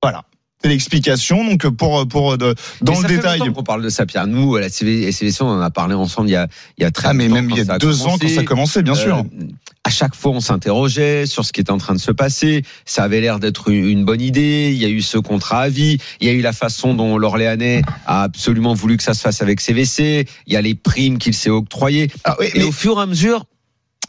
Voilà. 0.03 0.25
L'explication. 0.65 1.45
Donc 1.45 1.69
pour 1.69 2.07
pour 2.09 2.39
de, 2.39 2.55
dans 2.81 3.01
Mais 3.01 3.09
le 3.09 3.17
détail. 3.17 3.41
qu'on 3.53 3.63
parle 3.63 3.83
de 3.83 3.89
ça, 3.89 4.07
Pierre. 4.07 4.27
Nous, 4.27 4.57
à 4.57 4.61
la 4.61 4.69
CV, 4.69 5.07
SVC, 5.13 5.43
on 5.43 5.49
en 5.49 5.61
a 5.61 5.71
parlé 5.71 5.95
ensemble 5.95 6.29
il 6.29 6.33
y 6.33 6.37
a, 6.37 6.49
il 6.79 6.83
y 6.83 6.87
a 6.87 6.91
très 6.91 7.09
Ah 7.09 7.15
mais 7.15 7.29
même 7.29 7.51
il 7.51 7.57
y 7.57 7.71
a 7.71 7.79
deux 7.79 8.07
ans 8.07 8.17
quand 8.21 8.29
ça 8.29 8.41
a 8.41 8.45
commencé, 8.45 8.83
bien 8.83 8.95
sûr. 8.95 9.19
Euh, 9.19 9.45
à 9.87 9.91
chaque 9.91 10.15
fois, 10.15 10.33
on 10.33 10.41
s'interrogeait 10.41 11.27
sur 11.27 11.45
ce 11.45 11.53
qui 11.53 11.61
était 11.61 11.71
en 11.71 11.79
train 11.79 11.95
de 11.95 12.01
se 12.01 12.11
passer. 12.11 12.63
Ça 12.87 13.03
avait 13.03 13.21
l'air 13.21 13.39
d'être 13.39 13.69
une, 13.69 13.87
une 13.87 14.05
bonne 14.05 14.23
idée. 14.23 14.71
Il 14.73 14.81
y 14.81 14.85
a 14.87 14.89
eu 14.89 15.03
ce 15.03 15.19
contrat 15.19 15.61
à 15.61 15.69
vie. 15.69 15.99
Il 16.21 16.27
y 16.27 16.31
a 16.31 16.33
eu 16.33 16.41
la 16.41 16.53
façon 16.55 16.95
dont 16.95 17.19
l'Orléanais 17.19 17.83
a 18.07 18.23
absolument 18.23 18.73
voulu 18.73 18.97
que 18.97 19.03
ça 19.03 19.13
se 19.13 19.21
fasse 19.21 19.43
avec 19.43 19.61
CVC. 19.61 20.27
Il 20.47 20.53
y 20.53 20.57
a 20.57 20.63
les 20.63 20.75
primes 20.75 21.19
qu'il 21.19 21.35
s'est 21.35 21.51
octroyées. 21.51 22.11
Ah, 22.25 22.37
oui, 22.41 22.47
Et 22.55 22.59
mais 22.61 22.65
au 22.65 22.73
fur 22.73 22.99
et 22.99 23.03
à 23.03 23.07
mesure, 23.07 23.45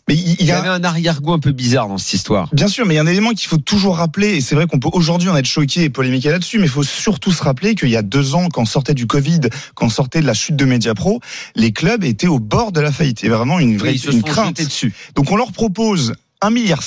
mais 0.08 0.16
il 0.16 0.36
il 0.40 0.42
y 0.44 0.46
y 0.46 0.52
a 0.52 0.60
avait 0.60 0.70
un 0.70 0.84
arrière-goût 0.84 1.34
un 1.34 1.40
peu 1.40 1.52
bizarre 1.52 1.88
dans 1.88 1.98
cette 1.98 2.14
histoire. 2.14 2.50
Bien 2.54 2.68
sûr, 2.68 2.86
mais 2.86 2.94
il 2.94 2.98
y 2.98 3.00
a 3.00 3.04
un 3.04 3.08
élément 3.08 3.32
qu'il 3.32 3.48
faut 3.48 3.58
toujours 3.58 3.98
rappeler, 3.98 4.36
et 4.36 4.42
c'est 4.42 4.56
vrai 4.56 4.68
qu'on 4.68 4.80
peut 4.80 4.90
aujourd'hui 4.94 5.30
en 5.30 5.36
être 5.36 5.46
choqué 5.46 5.84
et 5.84 5.90
polémiquer 5.90 6.30
là-dessus, 6.30 6.60
mais 6.60 6.66
il 6.66 6.70
faut 6.70 6.84
surtout 6.84 7.32
se 7.32 7.44
rappeler 7.44 7.76
qu'il 7.76 7.90
y 7.90 7.96
a 7.96 8.02
deux 8.02 8.36
ans, 8.36 8.50
quand 8.50 8.62
on 8.62 8.66
sortait 8.66 8.94
du 8.94 9.08
Covid, 9.08 9.42
quand 9.74 9.88
on 9.88 9.90
sortait 9.90 10.22
de 10.22 10.26
la 10.26 10.34
chute 10.34 10.56
de 10.56 10.66
Mediapro, 10.66 11.22
les 11.56 11.72
clubs 11.72 12.04
étaient 12.04 12.28
au 12.28 12.40
bord 12.40 12.72
de 12.72 12.82
la 12.82 12.92
faillite. 12.92 13.22
Il 13.22 13.26
y 13.26 13.28
avait 13.30 13.38
vraiment 13.38 13.60
une 13.60 13.78
vraie 13.78 13.94
Ils 13.94 14.00
se 14.00 14.12
une 14.12 14.22
sont 14.22 14.28
crainte. 14.28 14.62
dessus. 14.62 14.94
Donc 15.16 15.32
on 15.32 15.36
leur 15.36 15.52
propose 15.52 16.14
1,5 16.42 16.52
milliard 16.52 16.84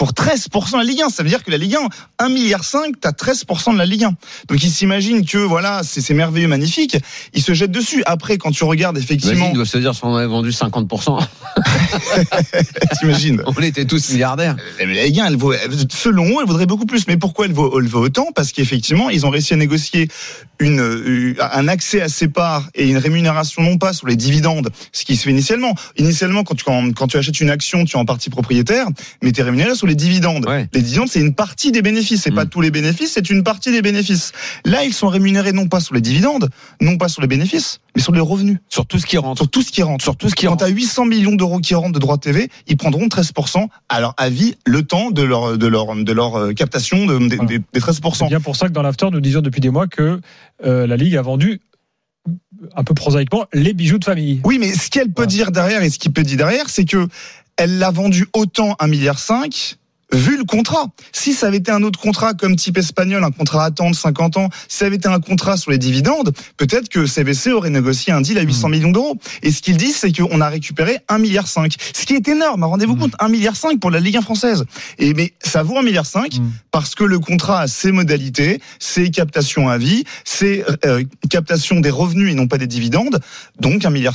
pour 0.00 0.12
13% 0.12 0.72
de 0.72 0.76
la 0.78 0.84
Ligue 0.84 1.02
1. 1.02 1.10
Ça 1.10 1.22
veut 1.22 1.28
dire 1.28 1.44
que 1.44 1.50
la 1.50 1.58
Ligue 1.58 1.76
1, 1.76 2.26
1,5 2.26 2.32
milliard, 2.32 2.64
t'as 3.02 3.10
13% 3.10 3.74
de 3.74 3.78
la 3.78 3.84
Ligue 3.84 4.04
1. 4.04 4.14
Donc 4.48 4.62
ils 4.62 4.70
s'imaginent 4.70 5.26
que 5.26 5.36
voilà, 5.36 5.82
c'est 5.84 6.14
merveilleux, 6.14 6.48
magnifique. 6.48 6.96
Ils 7.34 7.42
se 7.42 7.52
jettent 7.52 7.70
dessus. 7.70 8.02
Après, 8.06 8.38
quand 8.38 8.50
tu 8.50 8.64
regardes 8.64 8.96
effectivement, 8.96 9.48
ils 9.50 9.54
doivent 9.54 9.68
se 9.68 9.76
dire 9.76 9.94
si 9.94 10.00
on 10.02 10.16
avait 10.16 10.26
vendu 10.26 10.48
50%, 10.48 11.20
t'imagines. 12.98 13.42
on 13.46 13.60
était 13.60 13.84
tous 13.84 14.12
milliardaires. 14.12 14.56
La 14.78 14.86
Ligue 14.86 15.20
1, 15.20 15.26
elle 15.26 15.36
vaut, 15.36 15.52
selon 15.90 16.24
eux, 16.30 16.36
elle 16.40 16.46
vaudrait 16.46 16.64
beaucoup 16.64 16.86
plus. 16.86 17.06
Mais 17.06 17.18
pourquoi 17.18 17.44
elle 17.44 17.52
vaut, 17.52 17.78
elle 17.78 17.86
vaut 17.86 18.00
autant? 18.00 18.28
Parce 18.34 18.52
qu'effectivement, 18.52 19.10
ils 19.10 19.26
ont 19.26 19.30
réussi 19.30 19.52
à 19.52 19.58
négocier 19.58 20.08
une, 20.60 20.80
euh, 20.80 21.34
un 21.52 21.68
accès 21.68 22.00
à 22.00 22.08
ces 22.08 22.28
parts 22.28 22.70
et 22.74 22.88
une 22.88 22.96
rémunération 22.96 23.62
non 23.62 23.76
pas 23.76 23.92
sur 23.92 24.06
les 24.06 24.16
dividendes, 24.16 24.70
ce 24.92 25.04
qui 25.04 25.16
se 25.16 25.24
fait 25.24 25.30
initialement. 25.30 25.74
Initialement, 25.98 26.42
quand 26.42 26.54
tu, 26.54 26.64
quand, 26.64 26.90
quand 26.94 27.06
tu 27.06 27.18
achètes 27.18 27.40
une 27.40 27.50
action, 27.50 27.84
tu 27.84 27.96
es 27.96 28.00
en 28.00 28.06
partie 28.06 28.30
propriétaire, 28.30 28.86
mais 29.22 29.32
tu 29.32 29.40
es 29.40 29.44
rémunéré 29.44 29.74
sur 29.74 29.89
les 29.90 29.94
dividendes. 29.96 30.46
Ouais. 30.48 30.68
Les 30.72 30.80
dividendes, 30.82 31.08
c'est 31.08 31.20
une 31.20 31.34
partie 31.34 31.72
des 31.72 31.82
bénéfices. 31.82 32.22
C'est 32.22 32.30
Mm. 32.30 32.34
pas 32.36 32.46
tous 32.46 32.60
les 32.62 32.70
bénéfices, 32.70 33.12
c'est 33.14 33.28
une 33.28 33.42
partie 33.42 33.70
des 33.72 33.82
bénéfices. 33.82 34.32
Là, 34.64 34.84
ils 34.84 34.94
sont 34.94 35.08
rémunérés 35.08 35.52
non 35.52 35.68
pas 35.68 35.80
sur 35.80 35.94
les 35.94 36.00
dividendes, 36.00 36.48
non 36.80 36.96
pas 36.96 37.08
sur 37.08 37.20
les 37.22 37.28
bénéfices, 37.28 37.80
mais 37.96 38.00
sur 38.02 38.12
les 38.12 38.20
revenus, 38.20 38.58
Sur 38.68 38.86
tout 38.86 38.98
ce 38.98 39.04
qui 39.06 39.18
rentre. 39.18 39.38
sur 39.42 39.50
tout 39.50 39.62
ce 39.62 39.70
qui 39.72 39.82
rentre. 39.82 40.02
Sur 40.02 40.16
tout 40.16 40.28
ce 40.30 40.34
qui 40.34 40.46
Quand 40.46 40.52
rentre. 40.52 40.64
as 40.64 40.68
800 40.68 41.04
millions 41.06 41.34
d'euros 41.34 41.58
qui 41.58 41.74
rentrent 41.74 41.92
de 41.92 41.98
droits 41.98 42.18
TV, 42.18 42.48
ils 42.68 42.76
prendront 42.76 43.08
13% 43.08 43.68
à 43.88 44.00
leur 44.00 44.14
avis 44.16 44.54
le 44.64 44.82
temps 44.82 45.10
de 45.10 45.22
leur, 45.22 45.58
de 45.58 45.66
leur, 45.66 45.94
de 45.96 46.12
leur 46.12 46.36
euh, 46.36 46.52
captation 46.52 47.04
de, 47.06 47.18
des- 47.28 47.36
Voilà. 47.36 47.48
des, 47.48 47.58
des 47.58 47.64
C'est 47.74 47.80
13%. 47.80 48.28
bien 48.28 48.40
pour 48.40 48.56
ça 48.56 48.68
que 48.68 48.72
dans 48.72 48.82
l'after, 48.82 49.08
nous 49.10 49.20
disions 49.20 49.40
depuis 49.42 49.60
des 49.60 49.70
mois 49.70 49.86
que 49.88 50.20
euh, 50.64 50.86
la 50.86 50.96
Ligue 50.96 51.16
a 51.16 51.22
vendu, 51.22 51.60
un 52.76 52.84
peu 52.84 52.94
prosaïquement, 52.94 53.46
les 53.52 53.72
bijoux 53.72 53.98
de 53.98 54.04
famille. 54.04 54.40
Oui, 54.44 54.58
mais 54.58 54.72
ce 54.72 54.90
qu'elle 54.90 55.06
peut 55.08 55.12
Voilà. 55.22 55.26
dire 55.28 55.50
derrière 55.50 55.82
et 55.82 55.90
ce 55.90 55.98
qu'il 55.98 56.12
peut 56.12 56.22
dire 56.22 56.36
derrière, 56.36 56.68
c'est 56.68 56.84
que 56.84 57.08
elle 57.56 57.78
l'a 57.78 57.90
vendu 57.90 58.26
autant 58.32 58.74
1,5 58.80 58.88
milliard 58.88 59.18
vu 60.12 60.36
le 60.36 60.44
contrat. 60.44 60.86
Si 61.12 61.32
ça 61.32 61.46
avait 61.46 61.58
été 61.58 61.70
un 61.70 61.82
autre 61.82 61.98
contrat 62.00 62.34
comme 62.34 62.56
type 62.56 62.78
espagnol, 62.78 63.22
un 63.24 63.30
contrat 63.30 63.62
à 63.64 63.66
attendre 63.66 63.94
50 63.94 64.36
ans, 64.38 64.48
si 64.68 64.78
ça 64.78 64.86
avait 64.86 64.96
été 64.96 65.08
un 65.08 65.20
contrat 65.20 65.56
sur 65.56 65.70
les 65.70 65.78
dividendes, 65.78 66.32
peut-être 66.56 66.88
que 66.88 67.06
CVC 67.06 67.52
aurait 67.52 67.70
négocié 67.70 68.12
un 68.12 68.20
deal 68.20 68.38
à 68.38 68.42
800 68.42 68.68
millions 68.70 68.90
d'euros. 68.90 69.16
Et 69.42 69.50
ce 69.52 69.62
qu'ils 69.62 69.76
disent, 69.76 69.96
c'est 69.96 70.12
qu'on 70.12 70.40
a 70.40 70.48
récupéré 70.48 70.98
1,5 71.08 71.18
milliard. 71.20 71.46
Ce 71.48 72.06
qui 72.06 72.14
est 72.14 72.28
énorme, 72.28 72.64
rendez-vous 72.64 72.96
Mm. 72.96 73.00
compte, 73.00 73.14
1,5 73.20 73.28
milliard 73.30 73.54
pour 73.80 73.90
la 73.90 74.00
Ligue 74.00 74.16
1 74.16 74.22
française. 74.22 74.64
Et 74.98 75.14
mais 75.14 75.32
ça 75.42 75.62
vaut 75.62 75.74
1,5 75.76 75.84
milliard 75.84 76.04
Mm. 76.40 76.50
parce 76.70 76.94
que 76.94 77.04
le 77.04 77.18
contrat 77.18 77.60
a 77.60 77.66
ses 77.68 77.92
modalités, 77.92 78.60
ses 78.78 79.10
captations 79.10 79.68
à 79.68 79.78
vie, 79.78 80.04
ses 80.24 80.64
euh, 80.84 81.04
captations 81.28 81.80
des 81.80 81.90
revenus 81.90 82.30
et 82.32 82.34
non 82.34 82.48
pas 82.48 82.58
des 82.58 82.66
dividendes, 82.66 83.20
donc 83.60 83.82
1,5 83.84 83.90
milliard. 83.92 84.14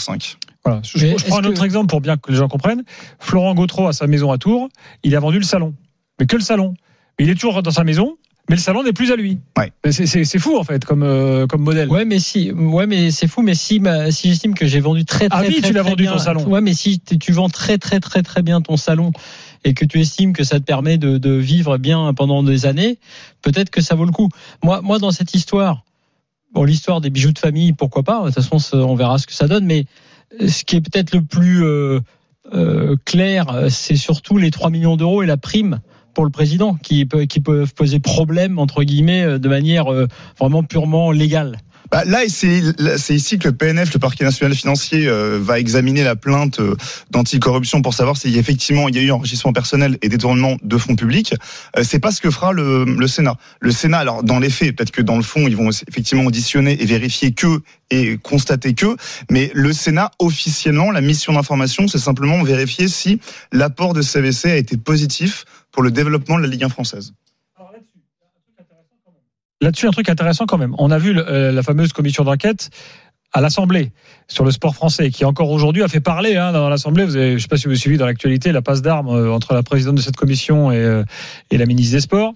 Voilà. 0.63 0.81
Je, 0.83 0.97
je 0.97 1.25
prends 1.25 1.37
un 1.39 1.43
autre 1.45 1.61
que- 1.61 1.65
exemple 1.65 1.87
pour 1.87 2.01
bien 2.01 2.17
que 2.17 2.31
les 2.31 2.37
gens 2.37 2.47
comprennent. 2.47 2.83
Florent 3.19 3.53
Gautreau 3.53 3.87
a 3.87 3.93
sa 3.93 4.07
maison 4.07 4.31
à 4.31 4.37
Tours, 4.37 4.67
il 5.03 5.15
a 5.15 5.19
vendu 5.19 5.37
le 5.37 5.45
salon. 5.45 5.73
Mais 6.19 6.25
que 6.25 6.35
le 6.35 6.41
salon. 6.41 6.73
Il 7.19 7.29
est 7.29 7.35
toujours 7.35 7.61
dans 7.63 7.71
sa 7.71 7.83
maison, 7.85 8.17
mais 8.49 8.55
le 8.57 8.61
salon 8.61 8.83
n'est 8.83 8.91
plus 8.93 9.11
à 9.11 9.15
lui. 9.15 9.39
Ouais. 9.57 9.71
C'est, 9.89 10.05
c'est- 10.05 10.25
c'est 10.25 10.39
fou 10.39 10.57
en 10.57 10.63
fait 10.65 10.83
comme, 10.83 11.03
euh, 11.03 11.47
comme 11.47 11.61
modèle. 11.61 11.89
Ouais, 11.89 12.03
mais 12.05 12.19
si, 12.19 12.51
ouais, 12.51 12.87
mais 12.87 13.09
c'est 13.11 13.27
fou. 13.27 13.41
Mais 13.41 13.55
si, 13.55 13.79
ma- 13.79 14.11
si 14.11 14.27
j'estime 14.29 14.53
que 14.53 14.65
j'ai 14.65 14.81
vendu 14.81 15.05
très 15.05 15.29
très 15.29 15.37
Ah 15.39 15.43
oui, 15.47 15.59
très, 15.61 15.69
tu 15.69 15.73
l'as 15.73 15.81
vendu 15.83 16.03
bien- 16.03 16.11
ton 16.13 16.19
salon. 16.19 16.45
Ouais, 16.47 16.61
mais 16.61 16.73
si 16.73 16.99
tu 16.99 17.31
vends 17.31 17.47
très 17.49 17.77
très 17.77 17.99
très 18.01 18.21
très 18.21 18.41
bien 18.41 18.61
ton 18.61 18.75
salon 18.77 19.11
et 19.63 19.73
que 19.73 19.85
tu 19.85 19.99
estimes 20.01 20.33
que 20.33 20.43
ça 20.43 20.59
te 20.59 20.65
permet 20.65 20.97
de, 20.97 21.17
de 21.17 21.31
vivre 21.31 21.77
bien 21.77 22.13
pendant 22.13 22.43
des 22.43 22.65
années, 22.65 22.97
peut-être 23.41 23.69
que 23.69 23.81
ça 23.81 23.95
vaut 23.95 24.05
le 24.05 24.11
coup. 24.11 24.29
Moi, 24.63 24.81
moi, 24.81 24.99
dans 24.99 25.11
cette 25.11 25.33
histoire, 25.33 25.83
bon, 26.53 26.65
l'histoire 26.65 26.99
des 27.01 27.09
bijoux 27.09 27.31
de 27.31 27.39
famille, 27.39 27.71
pourquoi 27.73 28.03
pas. 28.03 28.19
De 28.21 28.25
toute 28.25 28.35
façon, 28.35 28.59
ça- 28.59 28.77
on 28.77 28.95
verra 28.95 29.17
ce 29.19 29.25
que 29.27 29.33
ça 29.33 29.47
donne. 29.47 29.65
Mais 29.65 29.85
ce 30.45 30.63
qui 30.65 30.75
est 30.75 30.81
peut-être 30.81 31.13
le 31.15 31.21
plus 31.21 31.63
euh, 31.63 32.01
euh, 32.53 32.95
clair, 33.05 33.67
c'est 33.69 33.95
surtout 33.95 34.37
les 34.37 34.51
3 34.51 34.69
millions 34.69 34.97
d'euros 34.97 35.23
et 35.23 35.25
la 35.25 35.37
prime 35.37 35.79
pour 36.15 36.25
le 36.25 36.31
président 36.31 36.75
qui, 36.81 37.07
qui 37.29 37.39
peuvent 37.41 37.75
poser 37.75 37.99
problème 37.99 38.57
entre 38.57 38.83
guillemets 38.83 39.23
euh, 39.23 39.37
de 39.37 39.47
manière 39.47 39.93
euh, 39.93 40.07
vraiment 40.39 40.63
purement 40.63 41.11
légale. 41.11 41.57
Bah, 41.95 42.03
là, 42.03 42.23
c'est 42.27 43.15
ici 43.15 43.39
que 43.39 43.47
le 43.47 43.55
PNF, 43.55 43.93
le 43.93 43.99
Parquet 43.99 44.25
national 44.25 44.53
financier, 44.53 45.07
euh, 45.07 45.39
va 45.41 45.59
examiner 45.59 46.03
la 46.03 46.17
plainte 46.17 46.59
euh, 46.59 46.75
d'anticorruption 47.09 47.81
pour 47.81 47.93
savoir 47.93 48.17
si 48.17 48.37
effectivement 48.37 48.89
il 48.89 48.97
y 48.97 48.99
a 48.99 49.01
eu 49.01 49.11
enrichissement 49.11 49.53
personnel 49.53 49.97
et 50.01 50.09
détournement 50.09 50.57
de 50.61 50.77
fonds 50.77 50.97
publics. 50.97 51.35
Euh, 51.77 51.83
c'est 51.85 51.99
pas 51.99 52.11
ce 52.11 52.19
que 52.19 52.29
fera 52.29 52.51
le, 52.51 52.83
le 52.83 53.07
Sénat. 53.07 53.37
Le 53.61 53.71
Sénat, 53.71 53.99
alors 53.99 54.23
dans 54.23 54.39
les 54.39 54.49
faits, 54.49 54.75
peut-être 54.75 54.91
que 54.91 55.01
dans 55.01 55.15
le 55.15 55.23
fond, 55.23 55.47
ils 55.47 55.55
vont 55.55 55.69
effectivement 55.69 56.25
auditionner 56.25 56.81
et 56.81 56.85
vérifier 56.85 57.31
que 57.31 57.61
et 57.89 58.17
constater 58.17 58.73
que, 58.73 58.97
mais 59.31 59.49
le 59.53 59.71
Sénat 59.71 60.11
officiellement, 60.19 60.91
la 60.91 60.99
mission 60.99 61.31
d'information, 61.31 61.87
c'est 61.87 61.97
simplement 61.97 62.43
vérifier 62.43 62.89
si 62.89 63.21
l'apport 63.53 63.93
de 63.93 64.01
CVC 64.01 64.51
a 64.51 64.57
été 64.57 64.75
positif 64.75 65.45
pour 65.71 65.81
le 65.81 65.91
développement 65.91 66.35
de 66.35 66.41
la 66.41 66.49
Ligue 66.49 66.65
1 66.65 66.69
française. 66.69 67.13
Là-dessus, 69.65 69.87
un 69.87 69.91
truc 69.91 70.09
intéressant 70.09 70.45
quand 70.45 70.57
même. 70.59 70.75
On 70.77 70.91
a 70.91 70.97
vu 70.99 71.13
le- 71.13 71.27
euh, 71.27 71.51
la 71.51 71.63
fameuse 71.63 71.91
commission 71.91 72.23
d'enquête 72.23 72.69
à 73.33 73.41
l'Assemblée 73.41 73.91
sur 74.29 74.45
le 74.45 74.51
sport 74.51 74.75
français, 74.75 75.09
qui 75.09 75.25
encore 75.25 75.49
aujourd'hui 75.51 75.83
a 75.83 75.87
fait 75.89 75.99
parler 75.99 76.37
hein, 76.37 76.51
dans 76.53 76.69
l'Assemblée. 76.69 77.03
Vous 77.03 77.15
avez, 77.17 77.29
je 77.31 77.33
ne 77.33 77.39
sais 77.39 77.47
pas 77.47 77.57
si 77.57 77.63
vous 77.65 77.71
avez 77.71 77.79
suivi 77.79 77.97
dans 77.97 78.05
l'actualité 78.05 78.51
la 78.53 78.61
passe 78.61 78.81
d'armes 78.81 79.09
euh, 79.09 79.31
entre 79.33 79.53
la 79.53 79.63
présidente 79.63 79.95
de 79.95 80.01
cette 80.01 80.15
commission 80.15 80.71
et, 80.71 80.77
euh, 80.77 81.03
et 81.51 81.57
la 81.57 81.65
ministre 81.65 81.93
des 81.95 81.99
Sports. 82.01 82.33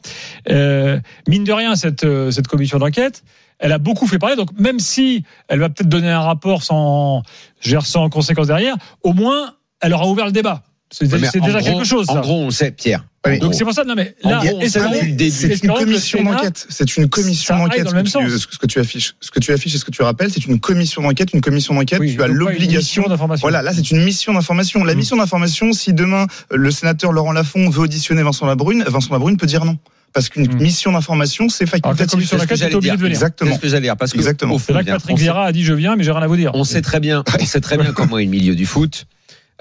Euh, 0.49 0.99
mine 1.27 1.43
de 1.45 1.53
rien, 1.53 1.75
cette, 1.75 2.05
cette 2.31 2.47
commission 2.47 2.79
d'enquête, 2.79 3.23
elle 3.59 3.71
a 3.71 3.77
beaucoup 3.77 4.07
fait 4.07 4.19
parler. 4.19 4.35
Donc 4.35 4.49
même 4.59 4.79
si 4.79 5.23
elle 5.47 5.59
va 5.59 5.69
peut-être 5.69 5.87
donner 5.89 6.09
un 6.09 6.21
rapport 6.21 6.63
sans, 6.63 7.21
je 7.61 7.69
veux 7.69 7.77
dire, 7.77 7.85
sans 7.85 8.09
conséquence 8.09 8.47
derrière, 8.47 8.75
au 9.03 9.13
moins 9.13 9.53
elle 9.81 9.93
aura 9.93 10.07
ouvert 10.07 10.25
le 10.25 10.31
débat. 10.33 10.63
C'est 10.91 11.39
déjà 11.45 11.59
gros- 11.59 11.69
quelque 11.77 11.85
chose. 11.85 12.09
En 12.09 12.19
gros, 12.21 12.39
on 12.41 12.49
sait, 12.51 12.71
Pierre, 12.71 13.05
Oui. 13.27 13.37
Donc 13.39 13.53
c'est 13.53 13.65
pour 13.65 13.73
ça, 13.73 13.83
non 13.83 13.95
mais 13.95 14.15
là. 14.23 14.41
C'est 14.69 15.63
une 15.63 15.73
commission 15.73 16.23
d'enquête. 16.23 16.65
C'est 16.69 16.95
une 16.97 17.09
commission 17.09 17.55
ça 17.55 17.63
aille 17.63 17.67
d'enquête. 17.69 17.83
dans 17.83 17.89
Ce, 17.89 17.95
le 17.95 18.01
que 18.03 18.17
même 18.17 18.27
tu- 18.27 18.31
sens. 18.31 18.47
ce 18.51 18.57
que 18.57 18.65
tu 18.65 18.79
affiches, 18.79 19.15
ce 19.19 19.29
que 19.31 19.39
tu 19.39 19.51
affiches 19.51 19.75
et 19.75 19.77
ce 19.77 19.83
que 19.85 19.91
tu 19.91 20.01
rappelles, 20.03 20.31
c'est 20.31 20.45
une 20.45 20.59
commission 20.59 21.01
d'enquête. 21.01 21.33
Une 21.33 21.41
commission 21.41 21.73
d'enquête, 21.75 21.99
Oui, 21.99 22.15
tu 22.15 22.23
as 22.23 22.27
l'obligation. 22.27 23.01
mission 23.01 23.03
d'information. 23.07 23.41
Voilà, 23.41 23.61
là 23.61 23.73
c'est 23.73 23.91
une 23.91 24.03
mission 24.03 24.33
d'information. 24.33 24.83
La 24.85 24.93
Mm. 24.93 24.97
mission 24.97 25.17
d'information, 25.17 25.73
si 25.73 25.93
demain 25.93 26.27
euh, 26.53 26.55
le 26.57 26.71
sénateur 26.71 27.11
Laurent 27.11 27.33
Lafont 27.33 27.69
veut 27.69 27.81
auditionner 27.81 28.23
Vincent 28.23 28.45
Labrune, 28.45 28.83
Vincent 28.87 29.11
Labrune 29.13 29.35
peut 29.37 29.47
dire 29.47 29.65
non. 29.65 29.77
Parce 30.13 30.29
qu'une 30.29 30.47
Mm. 30.47 30.61
mission 30.61 30.91
d'information, 30.93 31.49
c'est 31.49 31.65
Alors 31.65 31.71
que 31.71 31.75
la 31.75 31.81
facultatif. 32.07 32.11
commission 32.11 32.37
c'est 32.37 32.43
ce 32.43 32.47
que 32.49 32.55
j'allais 32.55 32.69
dire. 32.79 32.79
de 32.79 32.99
venir. 33.01 33.17
C'est 33.17 33.23
Exactement. 33.25 33.55
ce 33.55 33.59
que 33.59 33.67
j'allais 33.67 33.81
dire. 33.81 33.97
Parce 33.97 34.11
que, 34.13 34.17
Exactement. 34.17 34.55
au 34.55 34.59
C'est 34.59 34.71
là 34.73 34.79
que 34.83 34.85
fond, 34.91 34.93
Patrick 34.93 35.17
Vieira 35.17 35.45
a 35.45 35.51
dit 35.51 35.63
je 35.63 35.73
viens, 35.73 35.95
mais 35.97 36.03
j'ai 36.03 36.11
rien 36.11 36.21
à 36.21 36.27
vous 36.27 36.37
dire. 36.37 36.51
On 36.55 36.63
sait 36.63 36.81
très 36.81 36.99
bien, 37.01 37.23
on 37.39 37.45
sait 37.45 37.59
très 37.61 37.77
bien 37.77 37.91
comment 37.91 38.17
est 38.17 38.23
le 38.23 38.29
milieu 38.31 38.55
du 38.55 38.65
foot. 38.65 39.05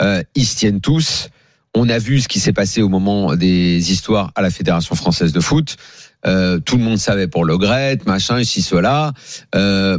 Euh, 0.01 0.23
ils 0.37 0.47
se 0.47 0.57
tiennent 0.57 0.81
tous. 0.81 1.29
On 1.75 1.89
a 1.89 1.99
vu 1.99 2.21
ce 2.21 2.29
qui 2.29 2.41
s'est 2.41 2.53
passé 2.53 2.83
au 2.83 2.89
moment 2.89 3.37
des 3.37 3.93
histoires 3.93 4.33
à 4.35 4.43
la 4.43 4.51
Fédération 4.51 4.95
française 4.95 5.33
de 5.33 5.41
foot. 5.41 5.77
Euh, 6.27 6.59
tout 6.59 6.77
le 6.77 6.83
monde 6.83 6.99
savait 6.99 7.29
pour 7.29 7.45
le 7.45 7.57
Gret, 7.59 7.99
machin, 8.07 8.41
ici, 8.41 8.63
cela. 8.63 9.13
Euh, 9.55 9.99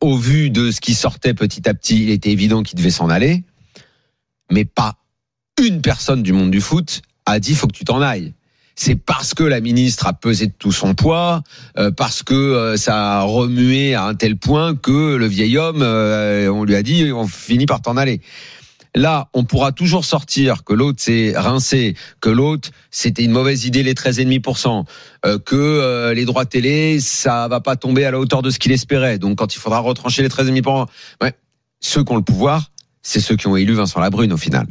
au 0.00 0.16
vu 0.16 0.50
de 0.50 0.70
ce 0.70 0.80
qui 0.80 0.94
sortait 0.94 1.34
petit 1.34 1.68
à 1.68 1.74
petit, 1.74 2.02
il 2.02 2.10
était 2.10 2.30
évident 2.30 2.62
qu'il 2.62 2.78
devait 2.78 2.90
s'en 2.90 3.08
aller. 3.08 3.44
Mais 4.50 4.64
pas 4.64 4.96
une 5.60 5.80
personne 5.80 6.22
du 6.22 6.32
monde 6.32 6.50
du 6.50 6.60
foot 6.60 7.02
a 7.24 7.40
dit 7.40 7.54
faut 7.54 7.66
que 7.66 7.72
tu 7.72 7.84
t'en 7.84 8.02
ailles. 8.02 8.34
C'est 8.78 8.94
parce 8.94 9.32
que 9.32 9.42
la 9.42 9.62
ministre 9.62 10.06
a 10.06 10.12
pesé 10.12 10.48
de 10.48 10.52
tout 10.52 10.70
son 10.70 10.94
poids, 10.94 11.42
euh, 11.78 11.90
parce 11.90 12.22
que 12.22 12.34
euh, 12.34 12.76
ça 12.76 13.20
a 13.20 13.22
remué 13.22 13.94
à 13.94 14.04
un 14.04 14.14
tel 14.14 14.36
point 14.36 14.76
que 14.76 15.16
le 15.16 15.26
vieil 15.26 15.56
homme, 15.56 15.80
euh, 15.80 16.48
on 16.48 16.62
lui 16.62 16.74
a 16.74 16.82
dit, 16.82 17.10
on 17.10 17.26
finit 17.26 17.64
par 17.64 17.80
t'en 17.80 17.96
aller. 17.96 18.20
Là, 18.96 19.28
on 19.34 19.44
pourra 19.44 19.72
toujours 19.72 20.06
sortir 20.06 20.64
que 20.64 20.72
l'autre 20.72 21.02
s'est 21.02 21.34
rincé, 21.36 21.94
que 22.22 22.30
l'autre 22.30 22.70
c'était 22.90 23.24
une 23.24 23.30
mauvaise 23.30 23.66
idée 23.66 23.82
les 23.82 23.92
13,5%, 23.92 24.86
euh, 25.26 25.38
que 25.38 25.54
euh, 25.54 26.14
les 26.14 26.24
droits 26.24 26.46
télé 26.46 26.98
ça 26.98 27.46
va 27.46 27.60
pas 27.60 27.76
tomber 27.76 28.06
à 28.06 28.10
la 28.10 28.18
hauteur 28.18 28.40
de 28.40 28.48
ce 28.48 28.58
qu'il 28.58 28.72
espérait. 28.72 29.18
Donc 29.18 29.36
quand 29.36 29.54
il 29.54 29.58
faudra 29.58 29.80
retrancher 29.80 30.22
les 30.22 30.30
13,5%, 30.30 30.86
ouais, 31.22 31.34
ceux 31.78 32.04
qui 32.04 32.12
ont 32.14 32.16
le 32.16 32.22
pouvoir, 32.22 32.70
c'est 33.02 33.20
ceux 33.20 33.36
qui 33.36 33.46
ont 33.48 33.56
élu 33.56 33.74
Vincent 33.74 34.00
Labrune 34.00 34.32
au 34.32 34.38
final. 34.38 34.66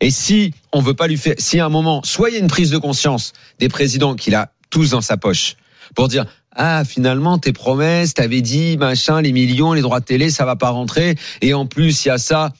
Et 0.00 0.10
si 0.10 0.52
on 0.72 0.80
veut 0.80 0.94
pas 0.94 1.06
lui 1.06 1.16
faire, 1.16 1.36
si 1.38 1.60
à 1.60 1.66
un 1.66 1.68
moment, 1.68 2.02
soit 2.02 2.30
il 2.30 2.32
y 2.32 2.36
a 2.36 2.40
une 2.40 2.48
prise 2.48 2.70
de 2.70 2.78
conscience 2.78 3.32
des 3.60 3.68
présidents 3.68 4.16
qu'il 4.16 4.34
a 4.34 4.50
tous 4.70 4.90
dans 4.90 5.02
sa 5.02 5.16
poche 5.16 5.54
pour 5.94 6.08
dire 6.08 6.26
ah 6.56 6.82
finalement 6.84 7.38
tes 7.38 7.52
promesses, 7.52 8.14
t'avais 8.14 8.40
dit 8.40 8.76
machin, 8.76 9.22
les 9.22 9.30
millions, 9.30 9.72
les 9.72 9.82
droits 9.82 10.00
télé, 10.00 10.30
ça 10.30 10.44
va 10.44 10.56
pas 10.56 10.70
rentrer, 10.70 11.14
et 11.42 11.54
en 11.54 11.66
plus 11.66 12.04
il 12.04 12.08
y 12.08 12.10
a 12.10 12.18
ça. 12.18 12.52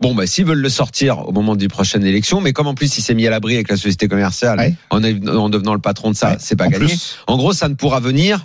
Bon, 0.00 0.14
bah, 0.14 0.26
s'ils 0.26 0.46
veulent 0.46 0.58
le 0.60 0.68
sortir 0.70 1.28
au 1.28 1.32
moment 1.32 1.56
des 1.56 1.68
prochaines 1.68 2.04
élections, 2.06 2.40
mais 2.40 2.52
comme 2.52 2.66
en 2.66 2.74
plus 2.74 2.96
il 2.96 3.02
s'est 3.02 3.14
mis 3.14 3.26
à 3.26 3.30
l'abri 3.30 3.54
avec 3.54 3.68
la 3.70 3.76
société 3.76 4.08
commerciale, 4.08 4.58
Ouais. 4.58 4.74
en, 4.90 5.02
en 5.04 5.48
devenant 5.50 5.74
le 5.74 5.80
patron 5.80 6.10
de 6.10 6.16
ça, 6.16 6.30
Ouais. 6.30 6.36
c'est 6.40 6.56
pas 6.56 6.66
En 6.66 6.70
gagné. 6.70 6.86
plus, 6.86 7.18
En 7.26 7.36
gros, 7.36 7.52
ça 7.52 7.68
ne 7.68 7.74
pourra 7.74 8.00
venir 8.00 8.44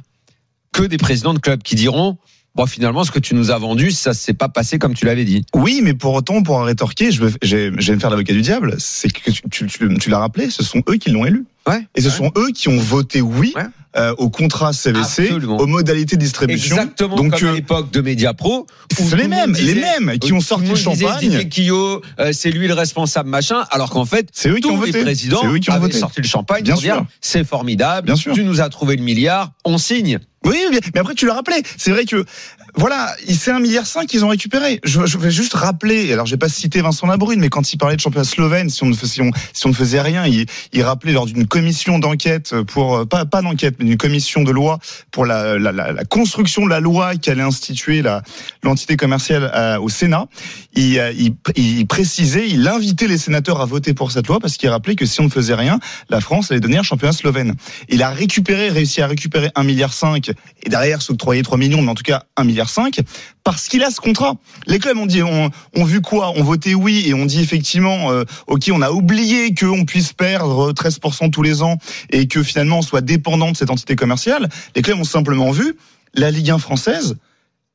que 0.73 0.83
des 0.83 0.97
présidents 0.97 1.33
de 1.33 1.39
clubs 1.39 1.63
qui 1.63 1.75
diront, 1.75 2.17
bon, 2.55 2.65
finalement, 2.65 3.05
ce 3.05 3.11
que 3.11 3.19
tu 3.19 3.35
nous 3.35 3.51
as 3.51 3.57
vendu, 3.57 3.91
ça 3.91 4.13
s'est 4.13 4.33
pas 4.33 4.49
passé 4.49 4.79
comme 4.79 4.93
tu 4.93 5.05
l'avais 5.05 5.23
dit. 5.23 5.45
Oui, 5.55 5.79
mais 5.81 5.93
pour 5.93 6.13
autant, 6.13 6.43
pour 6.43 6.61
rétorquer, 6.61 7.11
je 7.11 7.23
vais, 7.23 7.31
je 7.41 7.55
vais 7.55 7.71
me 7.95 7.99
faire 7.99 8.09
l'avocat 8.09 8.33
du 8.33 8.41
diable. 8.41 8.75
C'est 8.77 9.09
que 9.09 9.31
tu, 9.31 9.41
tu, 9.49 9.67
tu- 9.67 9.97
tu 9.97 10.09
l'as 10.09 10.19
rappelé, 10.19 10.49
ce 10.49 10.61
sont 10.63 10.81
eux 10.89 10.95
qui 10.97 11.09
l'ont 11.09 11.25
élu. 11.25 11.45
Ouais. 11.67 11.87
Et 11.95 12.01
ce 12.01 12.07
Ouais. 12.09 12.13
sont 12.13 12.31
eux 12.37 12.51
qui 12.51 12.69
ont 12.69 12.77
voté 12.79 13.21
oui 13.21 13.53
Ouais. 13.55 13.63
euh, 13.97 14.13
au 14.17 14.29
contrat 14.29 14.71
CVC, 14.73 15.23
Absolument. 15.23 15.57
aux 15.57 15.65
modalités 15.67 16.15
de 16.15 16.21
distribution. 16.21 16.75
Exactement 16.75 17.15
Donc, 17.15 17.39
comme 17.39 17.47
à 17.47 17.51
euh, 17.51 17.55
l'époque 17.55 17.91
de 17.91 18.01
Mediapro. 18.01 18.67
c'est 18.95 19.15
les 19.15 19.23
le 19.23 19.29
mêmes, 19.29 19.53
les 19.53 19.73
mêmes 19.75 20.19
qui 20.19 20.31
ont 20.33 20.41
sorti 20.41 20.65
le 20.65 20.71
le 20.71 20.75
champagne. 20.75 21.49
Euh, 22.19 22.31
c'est 22.33 22.51
lui 22.51 22.67
le 22.67 22.73
responsable, 22.73 23.29
machin, 23.29 23.63
alors 23.71 23.89
qu'en 23.89 24.05
fait, 24.05 24.27
C'est 24.31 24.49
eux 24.49 24.55
qui 24.57 24.67
ont 24.67 24.77
tous 24.77 24.85
les 24.85 24.91
voté. 24.91 25.03
présidents 25.03 25.39
C'est 25.41 25.47
eux 25.47 25.57
qui 25.59 25.71
ont 25.71 25.91
sorti 25.91 26.21
le 26.21 26.27
champagne 26.27 26.63
Bien 26.63 26.73
pour 26.73 26.81
dire 26.81 26.95
sûr. 26.95 27.05
c'est 27.21 27.43
formidable, 27.43 28.05
Bien 28.07 28.15
sûr. 28.15 28.33
tu 28.33 28.43
nous 28.43 28.61
as 28.61 28.69
trouvé 28.69 28.95
le 28.95 29.03
milliard, 29.03 29.51
on 29.63 29.77
signe. 29.77 30.19
Oui, 30.43 30.57
mais 30.71 30.99
après 30.99 31.15
tu 31.15 31.25
l'as 31.25 31.33
rappelé. 31.33 31.63
C'est 31.77 31.89
vrai 31.89 32.05
que 32.05 32.23
voilà, 32.75 33.15
il- 33.27 33.35
c'est 33.35 33.49
un 33.49 33.59
milliard 33.59 33.87
cinq 33.87 34.05
qu'ils 34.05 34.23
ont 34.25 34.27
récupéré. 34.27 34.79
Je, 34.83 35.03
je 35.07 35.17
vais 35.17 35.31
juste 35.31 35.53
rappeler. 35.55 36.13
Alors 36.13 36.27
j'ai 36.27 36.37
pas 36.37 36.49
cité 36.49 36.81
Vincent 36.81 37.07
Labrune, 37.07 37.39
mais 37.39 37.49
quand 37.49 37.73
il 37.73 37.77
parlait 37.77 37.95
de 37.95 38.01
championnat 38.01 38.25
slovène, 38.25 38.69
si 38.69 38.83
on 38.83 38.87
ne 38.87 38.93
faisait, 38.93 39.13
si 39.13 39.21
on, 39.21 39.31
si 39.53 39.65
on 39.65 39.69
ne 39.69 39.73
faisait 39.73 40.01
rien, 40.01 40.27
il, 40.27 40.45
il 40.73 40.83
rappelait 40.83 41.13
lors 41.13 41.25
d'une 41.25 41.47
commission 41.55 41.99
d'enquête 41.99 42.53
pour 42.63 42.97
euh, 42.97 43.05
pas 43.05 43.23
pas 43.23 43.41
d'enquête, 43.41 43.75
mais 43.79 43.85
d'une 43.85 43.95
commission 43.95 44.43
de 44.43 44.51
loi 44.51 44.77
pour 45.09 45.25
la, 45.25 45.55
construction 46.09 46.65
de 46.65 46.69
la 46.69 46.81
loi 46.81 47.15
qui 47.15 47.29
allait 47.29 47.43
instituer 47.43 48.03
l'entité 48.61 48.97
commerciale 48.97 49.49
euh, 49.55 49.79
au 49.79 49.87
Sénat. 49.87 50.25
Il, 50.73 50.99
euh, 50.99 51.13
il, 51.55 51.87
précisait, 51.87 52.49
il 52.49 52.67
invitait 52.67 53.07
les 53.07 53.17
sénateurs 53.17 53.61
à 53.61 53.65
voter 53.65 53.93
pour 53.93 54.11
cette 54.11 54.27
loi 54.27 54.41
parce 54.41 54.57
qu'il 54.57 54.67
rappelait 54.67 54.97
que 54.97 55.05
si 55.05 55.21
on 55.21 55.25
ne 55.25 55.29
faisait 55.29 55.55
rien, 55.55 55.79
la 56.09 56.19
France 56.19 56.51
allait 56.51 56.59
devenir 56.59 56.83
championnat 56.83 57.13
slovène. 57.13 57.55
Il 57.87 58.03
a 58.03 58.09
récupéré, 58.09 58.67
réussi 58.67 59.01
à 59.01 59.07
récupérer 59.07 59.49
un 59.55 59.63
milliard 59.63 59.93
cinq 59.93 60.31
et 60.63 60.69
derrière 60.69 61.01
s'octroyer 61.01 61.41
3 61.41 61.57
millions, 61.57 61.81
mais 61.81 61.91
en 61.91 61.95
tout 61.95 62.03
cas 62.03 62.23
1 62.35 62.43
milliard 62.43 62.69
5 62.69 62.99
parce 63.45 63.67
qu'il 63.67 63.83
a 63.83 63.91
ce 63.91 64.01
contrat. 64.01 64.33
Les 64.65 64.79
clubs 64.79 64.97
ont 64.97 65.05
dit, 65.05 65.21
ont, 65.21 65.51
ont 65.75 65.83
vu 65.83 66.01
quoi? 66.01 66.33
On 66.35 66.43
voté 66.43 66.73
oui 66.73 67.03
et 67.05 67.13
on 67.13 67.25
dit 67.25 67.41
effectivement, 67.41 68.09
ok, 68.47 68.71
on 68.73 68.81
a 68.81 68.89
oublié 68.89 69.53
qu'on 69.53 69.85
puisse 69.85 70.13
perdre 70.13 70.73
13% 70.73 71.29
tous 71.29 71.43
les 71.43 71.44
ans 71.61 71.77
et 72.09 72.27
que 72.27 72.43
finalement 72.43 72.79
on 72.79 72.81
soit 72.81 73.01
dépendant 73.01 73.51
de 73.51 73.57
cette 73.57 73.69
entité 73.69 73.95
commerciale. 73.95 74.49
Les 74.75 74.81
clubs 74.81 74.99
ont 74.99 75.03
simplement 75.03 75.51
vu 75.51 75.75
la 76.13 76.31
Ligue 76.31 76.51
1 76.51 76.57
française. 76.57 77.15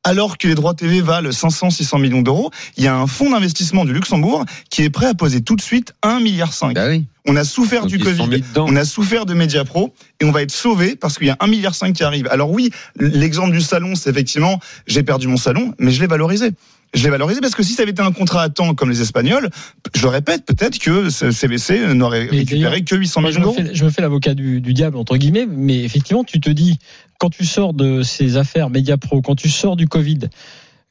Alors 0.03 0.37
que 0.39 0.47
les 0.47 0.55
droits 0.55 0.73
TV 0.73 1.01
valent 1.01 1.31
500, 1.31 1.69
600 1.69 1.99
millions 1.99 2.21
d'euros, 2.23 2.49
il 2.75 2.83
y 2.83 2.87
a 2.87 2.95
un 2.95 3.05
fonds 3.05 3.29
d'investissement 3.29 3.85
du 3.85 3.93
Luxembourg 3.93 4.45
qui 4.69 4.81
est 4.81 4.89
prêt 4.89 5.05
à 5.05 5.13
poser 5.13 5.41
tout 5.41 5.55
de 5.55 5.61
suite 5.61 5.93
1 6.01 6.21
milliard 6.21 6.53
5. 6.53 6.73
Bah. 6.73 6.87
On 7.27 7.35
a 7.35 7.43
souffert 7.43 7.81
Donc, 7.81 7.91
du 7.91 7.99
Covid. 7.99 8.43
On 8.55 8.75
a 8.75 8.85
souffert 8.85 9.25
de 9.25 9.33
Mediapro 9.33 9.93
et 10.19 10.25
on 10.25 10.31
va 10.31 10.41
être 10.41 10.51
sauvé 10.51 10.95
parce 10.95 11.17
qu'il 11.17 11.27
y 11.27 11.29
a 11.29 11.37
un 11.39 11.47
milliard 11.47 11.75
cinq 11.75 11.93
qui 11.93 12.03
arrive. 12.03 12.27
Alors 12.31 12.49
oui, 12.51 12.71
l'exemple 12.99 13.51
du 13.51 13.61
salon, 13.61 13.95
c'est 13.95 14.09
effectivement, 14.09 14.59
j'ai 14.87 15.03
perdu 15.03 15.27
mon 15.27 15.37
salon, 15.37 15.73
mais 15.77 15.91
je 15.91 16.01
l'ai 16.01 16.07
valorisé. 16.07 16.51
Je 16.93 17.03
l'ai 17.03 17.09
valorisé 17.09 17.39
parce 17.39 17.55
que 17.55 17.63
si 17.63 17.73
ça 17.73 17.83
avait 17.83 17.91
été 17.91 18.01
un 18.01 18.11
contrat 18.11 18.41
à 18.43 18.49
temps 18.49 18.73
comme 18.73 18.89
les 18.89 19.01
Espagnols, 19.01 19.49
je 19.95 20.01
le 20.01 20.09
répète, 20.09 20.45
peut-être 20.45 20.77
que 20.77 21.09
ce 21.09 21.31
CVC 21.31 21.93
n'aurait 21.93 22.25
récupéré 22.25 22.83
que 22.83 22.95
800 22.95 23.21
Moi, 23.21 23.31
je 23.31 23.39
me 23.39 23.51
fais, 23.51 23.73
je 23.73 23.85
me 23.85 23.89
fais 23.89 24.01
l'avocat 24.01 24.33
du, 24.33 24.59
du 24.59 24.73
diable, 24.73 24.97
entre 24.97 25.15
guillemets, 25.15 25.47
mais 25.49 25.79
effectivement, 25.83 26.25
tu 26.25 26.41
te 26.41 26.49
dis, 26.49 26.79
quand 27.17 27.29
tu 27.29 27.45
sors 27.45 27.73
de 27.73 28.03
ces 28.03 28.35
affaires 28.35 28.69
Mediapro, 28.69 29.21
quand 29.21 29.35
tu 29.35 29.47
sors 29.47 29.77
du 29.77 29.87
Covid, 29.87 30.19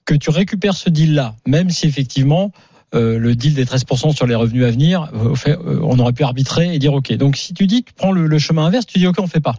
que 0.06 0.14
tu 0.14 0.30
récupères 0.30 0.74
ce 0.74 0.88
deal-là, 0.88 1.34
même 1.46 1.68
si 1.68 1.86
effectivement, 1.86 2.50
euh, 2.94 3.18
le 3.18 3.34
deal 3.34 3.54
des 3.54 3.64
13% 3.64 4.14
sur 4.14 4.26
les 4.26 4.34
revenus 4.34 4.64
à 4.64 4.70
venir, 4.70 5.08
euh, 5.14 5.34
fait, 5.34 5.56
on 5.56 5.98
aurait 5.98 6.12
pu 6.12 6.24
arbitrer 6.24 6.74
et 6.74 6.78
dire 6.78 6.92
OK. 6.92 7.12
Donc, 7.12 7.36
si 7.36 7.54
tu 7.54 7.66
dis, 7.66 7.84
tu 7.84 7.92
prends 7.92 8.12
le, 8.12 8.26
le 8.26 8.38
chemin 8.38 8.66
inverse, 8.66 8.86
tu 8.86 8.98
dis 8.98 9.06
OK, 9.06 9.16
on 9.18 9.26
fait 9.26 9.40
pas. 9.40 9.56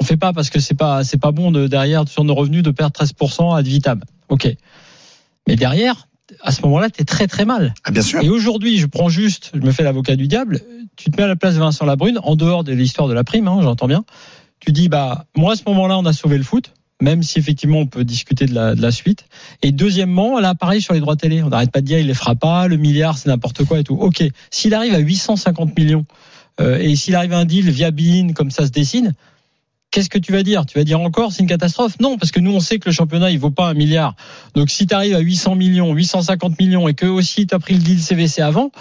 On 0.00 0.04
fait 0.04 0.16
pas 0.16 0.32
parce 0.32 0.50
que 0.50 0.60
c'est 0.60 0.74
pas, 0.74 1.04
c'est 1.04 1.18
pas 1.18 1.32
bon 1.32 1.50
de, 1.50 1.66
derrière, 1.68 2.06
sur 2.08 2.24
nos 2.24 2.34
revenus, 2.34 2.62
de 2.62 2.70
perdre 2.70 2.98
13% 2.98 3.56
ad 3.56 3.66
vitam. 3.66 4.02
OK. 4.28 4.48
Mais 5.46 5.56
derrière, 5.56 6.08
à 6.42 6.52
ce 6.52 6.62
moment-là, 6.62 6.90
tu 6.90 7.02
es 7.02 7.04
très 7.04 7.26
très 7.26 7.44
mal. 7.44 7.74
Ah, 7.84 7.90
bien 7.90 8.02
sûr. 8.02 8.22
Et 8.22 8.28
aujourd'hui, 8.28 8.78
je 8.78 8.86
prends 8.86 9.08
juste, 9.08 9.52
je 9.54 9.60
me 9.60 9.72
fais 9.72 9.82
l'avocat 9.82 10.16
du 10.16 10.26
diable, 10.26 10.60
tu 10.96 11.10
te 11.10 11.16
mets 11.16 11.22
à 11.22 11.28
la 11.28 11.36
place 11.36 11.54
de 11.54 11.60
Vincent 11.60 11.84
Labrune, 11.84 12.18
en 12.22 12.36
dehors 12.36 12.64
de 12.64 12.72
l'histoire 12.72 13.08
de 13.08 13.14
la 13.14 13.24
prime, 13.24 13.48
hein, 13.48 13.60
j'entends 13.62 13.86
bien. 13.86 14.04
Tu 14.60 14.72
dis, 14.72 14.88
bah, 14.88 15.26
moi, 15.36 15.52
à 15.52 15.56
ce 15.56 15.62
moment-là, 15.66 15.98
on 15.98 16.04
a 16.06 16.12
sauvé 16.12 16.38
le 16.38 16.44
foot, 16.44 16.72
même 17.00 17.22
si 17.22 17.38
effectivement 17.38 17.78
on 17.78 17.86
peut 17.86 18.04
discuter 18.04 18.46
de 18.46 18.54
la, 18.54 18.74
de 18.74 18.82
la 18.82 18.90
suite. 18.90 19.26
Et 19.62 19.72
deuxièmement, 19.72 20.40
là, 20.40 20.54
pareil 20.54 20.80
sur 20.80 20.94
les 20.94 21.00
droits 21.00 21.16
télé. 21.16 21.42
On 21.42 21.48
n'arrête 21.48 21.70
pas 21.70 21.80
de 21.80 21.86
dire, 21.86 21.98
il 21.98 22.06
les 22.06 22.14
fera 22.14 22.34
pas, 22.34 22.68
le 22.68 22.76
milliard, 22.76 23.18
c'est 23.18 23.28
n'importe 23.28 23.64
quoi 23.64 23.80
et 23.80 23.84
tout. 23.84 23.94
Ok. 23.94 24.24
S'il 24.50 24.74
arrive 24.74 24.94
à 24.94 24.98
850 24.98 25.76
millions, 25.78 26.04
euh, 26.60 26.78
et 26.78 26.96
s'il 26.96 27.14
arrive 27.14 27.32
à 27.32 27.38
un 27.38 27.44
deal 27.44 27.70
via 27.70 27.90
Bein, 27.90 28.32
comme 28.34 28.50
ça 28.50 28.66
se 28.66 28.70
dessine, 28.70 29.14
Qu'est-ce 29.92 30.10
que 30.10 30.18
tu 30.18 30.32
vas 30.32 30.42
dire? 30.42 30.66
Tu 30.66 30.76
vas 30.76 30.84
dire 30.84 31.00
encore 31.00 31.32
c'est 31.32 31.42
une 31.42 31.48
catastrophe? 31.48 31.98
Non, 32.00 32.18
parce 32.18 32.30
que 32.30 32.40
nous 32.40 32.52
on 32.52 32.60
sait 32.60 32.78
que 32.78 32.86
le 32.86 32.92
championnat 32.92 33.30
il 33.30 33.38
vaut 33.38 33.50
pas 33.50 33.68
un 33.68 33.74
milliard. 33.74 34.14
Donc 34.54 34.68
si 34.68 34.86
tu 34.86 34.94
arrives 34.94 35.14
à 35.14 35.20
800 35.20 35.54
millions, 35.54 35.94
850 35.94 36.58
millions 36.60 36.86
et 36.86 36.94
que 36.94 37.06
aussi 37.06 37.46
tu 37.46 37.54
as 37.54 37.58
pris 37.58 37.74
le 37.74 37.80
deal 37.80 38.02
CVC 38.02 38.42
avant, 38.42 38.72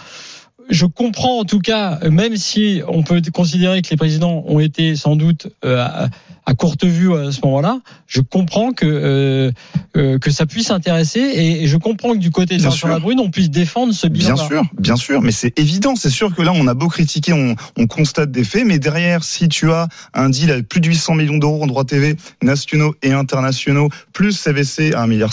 je 0.69 0.86
comprends 0.86 1.39
en 1.39 1.45
tout 1.45 1.60
cas, 1.60 2.00
même 2.10 2.38
si 2.38 2.81
on 2.88 3.03
peut 3.03 3.22
considérer 3.34 3.81
que 3.81 3.89
les 3.89 3.98
présidents 3.98 4.43
ont 4.48 4.60
été 4.60 4.95
sans 4.95 5.15
doute 5.15 5.48
euh, 5.63 5.77
à, 5.79 6.10
à 6.45 6.53
courte 6.53 6.86
vue 6.86 7.13
à 7.13 7.31
ce 7.31 7.39
moment-là, 7.43 7.79
je 8.07 8.22
comprends 8.22 8.72
que 8.72 8.86
euh, 8.86 9.51
euh, 9.98 10.19
que 10.19 10.29
ça 10.29 10.45
puisse 10.45 10.69
intéresser 10.69 11.19
et, 11.19 11.63
et 11.63 11.67
je 11.67 11.77
comprends 11.77 12.13
que 12.13 12.19
du 12.19 12.31
côté 12.31 12.57
de 12.57 12.69
sûr. 12.69 12.88
Labrune 12.88 13.19
on 13.19 13.31
puisse 13.31 13.50
défendre 13.50 13.93
ce 13.93 14.07
bilan. 14.07 14.36
Bien 14.36 14.45
sûr, 14.48 14.63
bien 14.79 14.95
sûr, 14.95 15.22
mais 15.22 15.31
c'est 15.31 15.57
évident. 15.57 15.95
C'est 15.95 16.10
sûr 16.10 16.36
que 16.36 16.41
là, 16.41 16.51
on 16.53 16.67
a 16.67 16.74
beau 16.74 16.88
critiquer, 16.88 17.34
on, 17.34 17.55
on 17.77 17.88
constate 17.88 18.31
des 18.31 18.43
faits, 18.43 18.65
mais 18.65 18.77
derrière, 18.77 19.24
si 19.24 19.50
tu 19.50 19.72
as 19.72 19.88
un 20.13 20.29
deal 20.29 20.51
à 20.51 20.62
plus 20.62 20.81
de 20.81 20.88
800 20.88 21.15
millions 21.15 21.38
d'euros 21.38 21.63
en 21.63 21.67
droits 21.67 21.86
TV 21.86 22.15
nationaux 22.43 22.95
et 23.01 23.12
internationaux, 23.12 23.89
plus 24.13 24.34
CVC 24.34 24.93
à 24.93 25.05
1,5 25.05 25.07
milliard, 25.07 25.31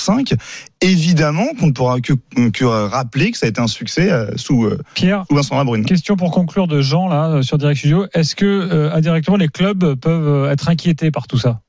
évidemment 0.83 1.47
qu'on 1.59 1.69
ne 1.69 1.73
pourra 1.73 2.01
que, 2.01 2.13
que 2.51 2.65
rappeler 2.65 3.31
que 3.31 3.39
ça 3.39 3.47
a 3.47 3.49
été 3.49 3.61
un 3.61 3.67
succès 3.67 4.11
euh, 4.11 4.37
sous, 4.37 4.65
euh, 4.65 4.79
Vincent 5.31 5.65
question 5.87 6.17
pour 6.17 6.31
conclure 6.31 6.67
de 6.67 6.81
Jean 6.81 7.09
là 7.09 7.29
euh, 7.31 7.43
sur 7.43 7.59
Direct 7.59 7.79
Studio. 7.79 8.07
Est-ce 8.15 8.35
que 8.35 8.45
euh, 8.47 8.93
indirectement 8.93 9.37
les 9.37 9.49
clubs 9.49 9.95
peuvent 9.95 10.29
euh, 10.47 10.51
être 10.51 10.69
inquiétés 10.69 11.11
par 11.11 11.27
tout 11.27 11.39
ça? 11.39 11.61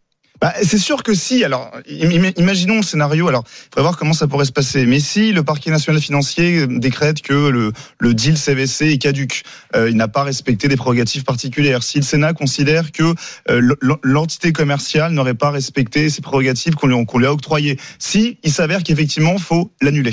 Bah, 0.41 0.51
c'est 0.61 0.77
sûr 0.77 1.03
que 1.03 1.13
si. 1.13 1.45
Alors, 1.45 1.71
im- 1.89 2.31
imaginons 2.35 2.77
le 2.77 2.81
scénario. 2.83 3.29
Alors, 3.29 3.45
il 3.47 3.63
faudrait 3.69 3.83
voir 3.83 3.97
comment 3.97 4.11
ça 4.11 4.27
pourrait 4.27 4.43
se 4.43 4.51
passer. 4.51 4.85
Mais 4.85 4.99
si 4.99 5.31
le 5.31 5.41
parquet 5.41 5.71
national 5.71 6.01
financier 6.01 6.67
décrète 6.67 7.21
que 7.21 7.47
le, 7.47 7.71
le 7.99 8.13
deal 8.13 8.37
CVC 8.37 8.91
est 8.91 8.97
caduque, 8.97 9.43
euh, 9.75 9.89
il 9.89 9.95
n'a 9.95 10.09
pas 10.09 10.23
respecté 10.23 10.67
des 10.67 10.75
prérogatives 10.75 11.23
particulières. 11.23 11.81
Si 11.83 11.97
le 11.99 12.03
Sénat 12.03 12.33
considère 12.33 12.91
que 12.91 13.13
euh, 13.49 13.75
l'entité 14.03 14.51
commerciale 14.51 15.13
n'aurait 15.13 15.33
pas 15.33 15.51
respecté 15.51 16.09
ses 16.09 16.21
prérogatives 16.21 16.75
qu'on 16.75 16.87
lui, 16.87 16.95
lui 17.19 17.25
a 17.25 17.31
octroyées, 17.31 17.79
si 17.97 18.37
il 18.43 18.51
s'avère 18.51 18.83
qu'effectivement 18.83 19.37
faut 19.37 19.71
l'annuler, 19.81 20.11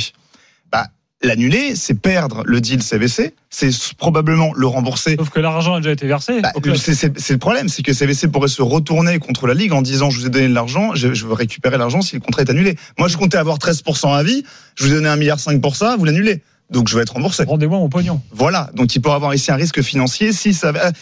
l'annuler, 1.23 1.77
c'est 1.77 1.95
perdre 1.95 2.43
le 2.47 2.61
deal 2.61 2.83
CVC, 2.83 3.35
c'est 3.51 3.71
probablement 3.99 4.53
le 4.55 4.67
rembourser 4.67 5.17
Sauf 5.19 5.31
que 5.31 5.41
l'argent 5.41 5.75
a 5.75 5.81
déjà 5.81 5.93
été 5.93 6.07
versé. 6.07 6.41
bah, 6.41 6.53
c'est 6.55 7.31
le 7.33 7.39
problème, 7.39 7.69
c'est 7.69 7.83
que 7.83 7.93
CVC 7.93 8.29
pourrait 8.29 8.49
se 8.49 8.63
retourner 8.63 9.19
contre 9.19 9.47
la 9.47 9.55
Ligue 9.55 9.73
en 9.73 9.83
disant 9.83 10.11
je 10.11 10.19
vous 10.19 10.27
ai 10.27 10.31
donné 10.31 10.49
de 10.49 10.55
l'argent, 10.55 10.95
je, 10.95 11.13
je 11.13 11.27
veux 11.27 11.35
récupérer 11.35 11.77
l'argent 11.79 12.01
si 12.01 12.15
le 12.17 12.21
contrat 12.21 12.43
est 12.43 12.51
annulé. 12.51 12.77
Moi, 12.99 13.09
je 13.09 13.17
comptais 13.17 13.37
avoir 13.39 13.59
13% 13.59 14.15
à 14.17 14.23
vie, 14.23 14.45
je 14.77 14.85
vous 14.85 14.93
ai 14.93 14.95
donné 14.95 15.09
un 15.09 15.17
milliard 15.17 15.39
5 15.41 15.61
pour 15.61 15.77
ça, 15.77 15.97
vous 15.99 16.05
l'annulez. 16.05 16.43
Donc 16.71 16.89
je 16.89 16.95
vais 16.97 17.03
être 17.03 17.15
remboursé. 17.15 17.43
Rendez-moi 17.43 17.79
mon 17.81 17.89
pognon. 17.89 18.23
Voilà. 18.31 18.71
Donc 18.75 18.95
il 18.95 19.01
peut 19.03 19.11
avoir 19.11 19.35
ici 19.35 19.51
un 19.51 19.57
risque 19.57 19.83
financier 19.83 20.33
si 20.33 20.55
ça. 20.55 20.71
va- 20.71 20.93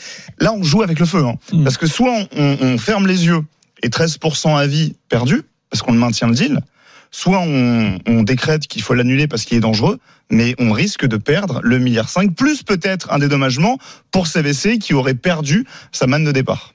Là, 0.40 0.54
on 0.54 0.62
joue 0.62 0.82
avec 0.82 0.98
le 0.98 1.04
feu, 1.04 1.22
hein. 1.24 1.34
Mm. 1.52 1.62
parce 1.64 1.76
que 1.76 1.86
soit 1.86 2.10
on, 2.10 2.26
on- 2.40 2.56
on 2.62 2.78
ferme 2.78 3.06
les 3.06 3.26
yeux 3.26 3.42
et 3.82 3.88
13% 3.90 4.56
à 4.56 4.66
vie 4.66 4.94
perdu 5.10 5.42
parce 5.68 5.82
qu'on 5.82 5.92
maintient 5.92 6.26
le 6.26 6.34
deal, 6.34 6.60
soit 7.10 7.40
on, 7.40 7.98
on 8.06 8.22
décrète 8.22 8.66
qu'il 8.66 8.82
faut 8.82 8.94
l'annuler 8.94 9.26
parce 9.26 9.44
qu'il 9.44 9.56
est 9.56 9.60
dangereux, 9.60 9.98
mais 10.30 10.54
on 10.58 10.72
risque 10.72 11.06
de 11.06 11.16
perdre 11.16 11.60
le 11.62 11.78
milliard 11.78 12.08
5 12.08 12.34
plus 12.34 12.62
peut-être 12.62 13.12
un 13.12 13.18
dédommagement 13.18 13.78
pour 14.10 14.26
CVC 14.26 14.78
qui 14.78 14.94
aurait 14.94 15.14
perdu 15.14 15.66
sa 15.92 16.06
manne 16.06 16.24
de 16.24 16.32
départ. 16.32 16.74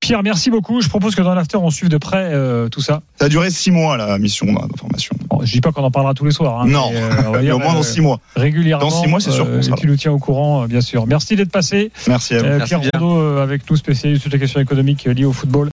Pierre, 0.00 0.22
merci 0.22 0.50
beaucoup. 0.50 0.82
Je 0.82 0.88
propose 0.90 1.14
que 1.14 1.22
dans 1.22 1.34
l'after, 1.34 1.56
on 1.56 1.70
suive 1.70 1.88
de 1.88 1.96
près 1.96 2.28
euh, 2.34 2.68
tout 2.68 2.82
ça. 2.82 3.00
Ça 3.18 3.24
a 3.24 3.28
duré 3.30 3.48
six 3.50 3.70
mois 3.70 3.96
la 3.96 4.18
mission 4.18 4.44
d'information. 4.44 5.16
Bon, 5.30 5.40
je 5.42 5.50
dis 5.50 5.62
pas 5.62 5.72
qu'on 5.72 5.82
en 5.82 5.90
parlera 5.90 6.12
tous 6.12 6.26
les 6.26 6.30
soirs. 6.30 6.60
hein, 6.60 6.66
non, 6.66 6.90
mais, 6.92 7.00
euh, 7.00 7.08
on 7.28 7.30
va 7.30 7.30
mais 7.38 7.44
dire, 7.44 7.56
au 7.56 7.58
moins 7.58 7.70
euh, 7.72 7.76
dans 7.76 7.82
six 7.82 8.02
mois. 8.02 8.20
régulièrement. 8.36 8.84
Dans 8.84 8.90
six 9.02 9.08
mois, 9.08 9.20
c'est 9.20 9.30
sûr 9.30 9.46
euh, 9.48 9.60
tu 9.78 9.86
nous 9.86 9.96
tiens 9.96 10.12
au 10.12 10.18
courant, 10.18 10.64
euh, 10.64 10.66
bien 10.66 10.82
sûr. 10.82 11.06
Merci 11.06 11.36
d'être 11.36 11.50
passé. 11.50 11.90
Merci 12.06 12.34
à 12.34 12.38
vous. 12.40 12.44
Euh, 12.44 12.60
Pierre. 12.66 12.80
Rondeau 12.92 13.18
euh, 13.18 13.42
avec 13.42 13.70
nous, 13.70 13.76
spécialiste 13.76 14.26
de 14.26 14.32
la 14.32 14.38
question 14.38 14.60
économique 14.60 15.06
euh, 15.06 15.14
liée 15.14 15.24
au 15.24 15.32
football. 15.32 15.62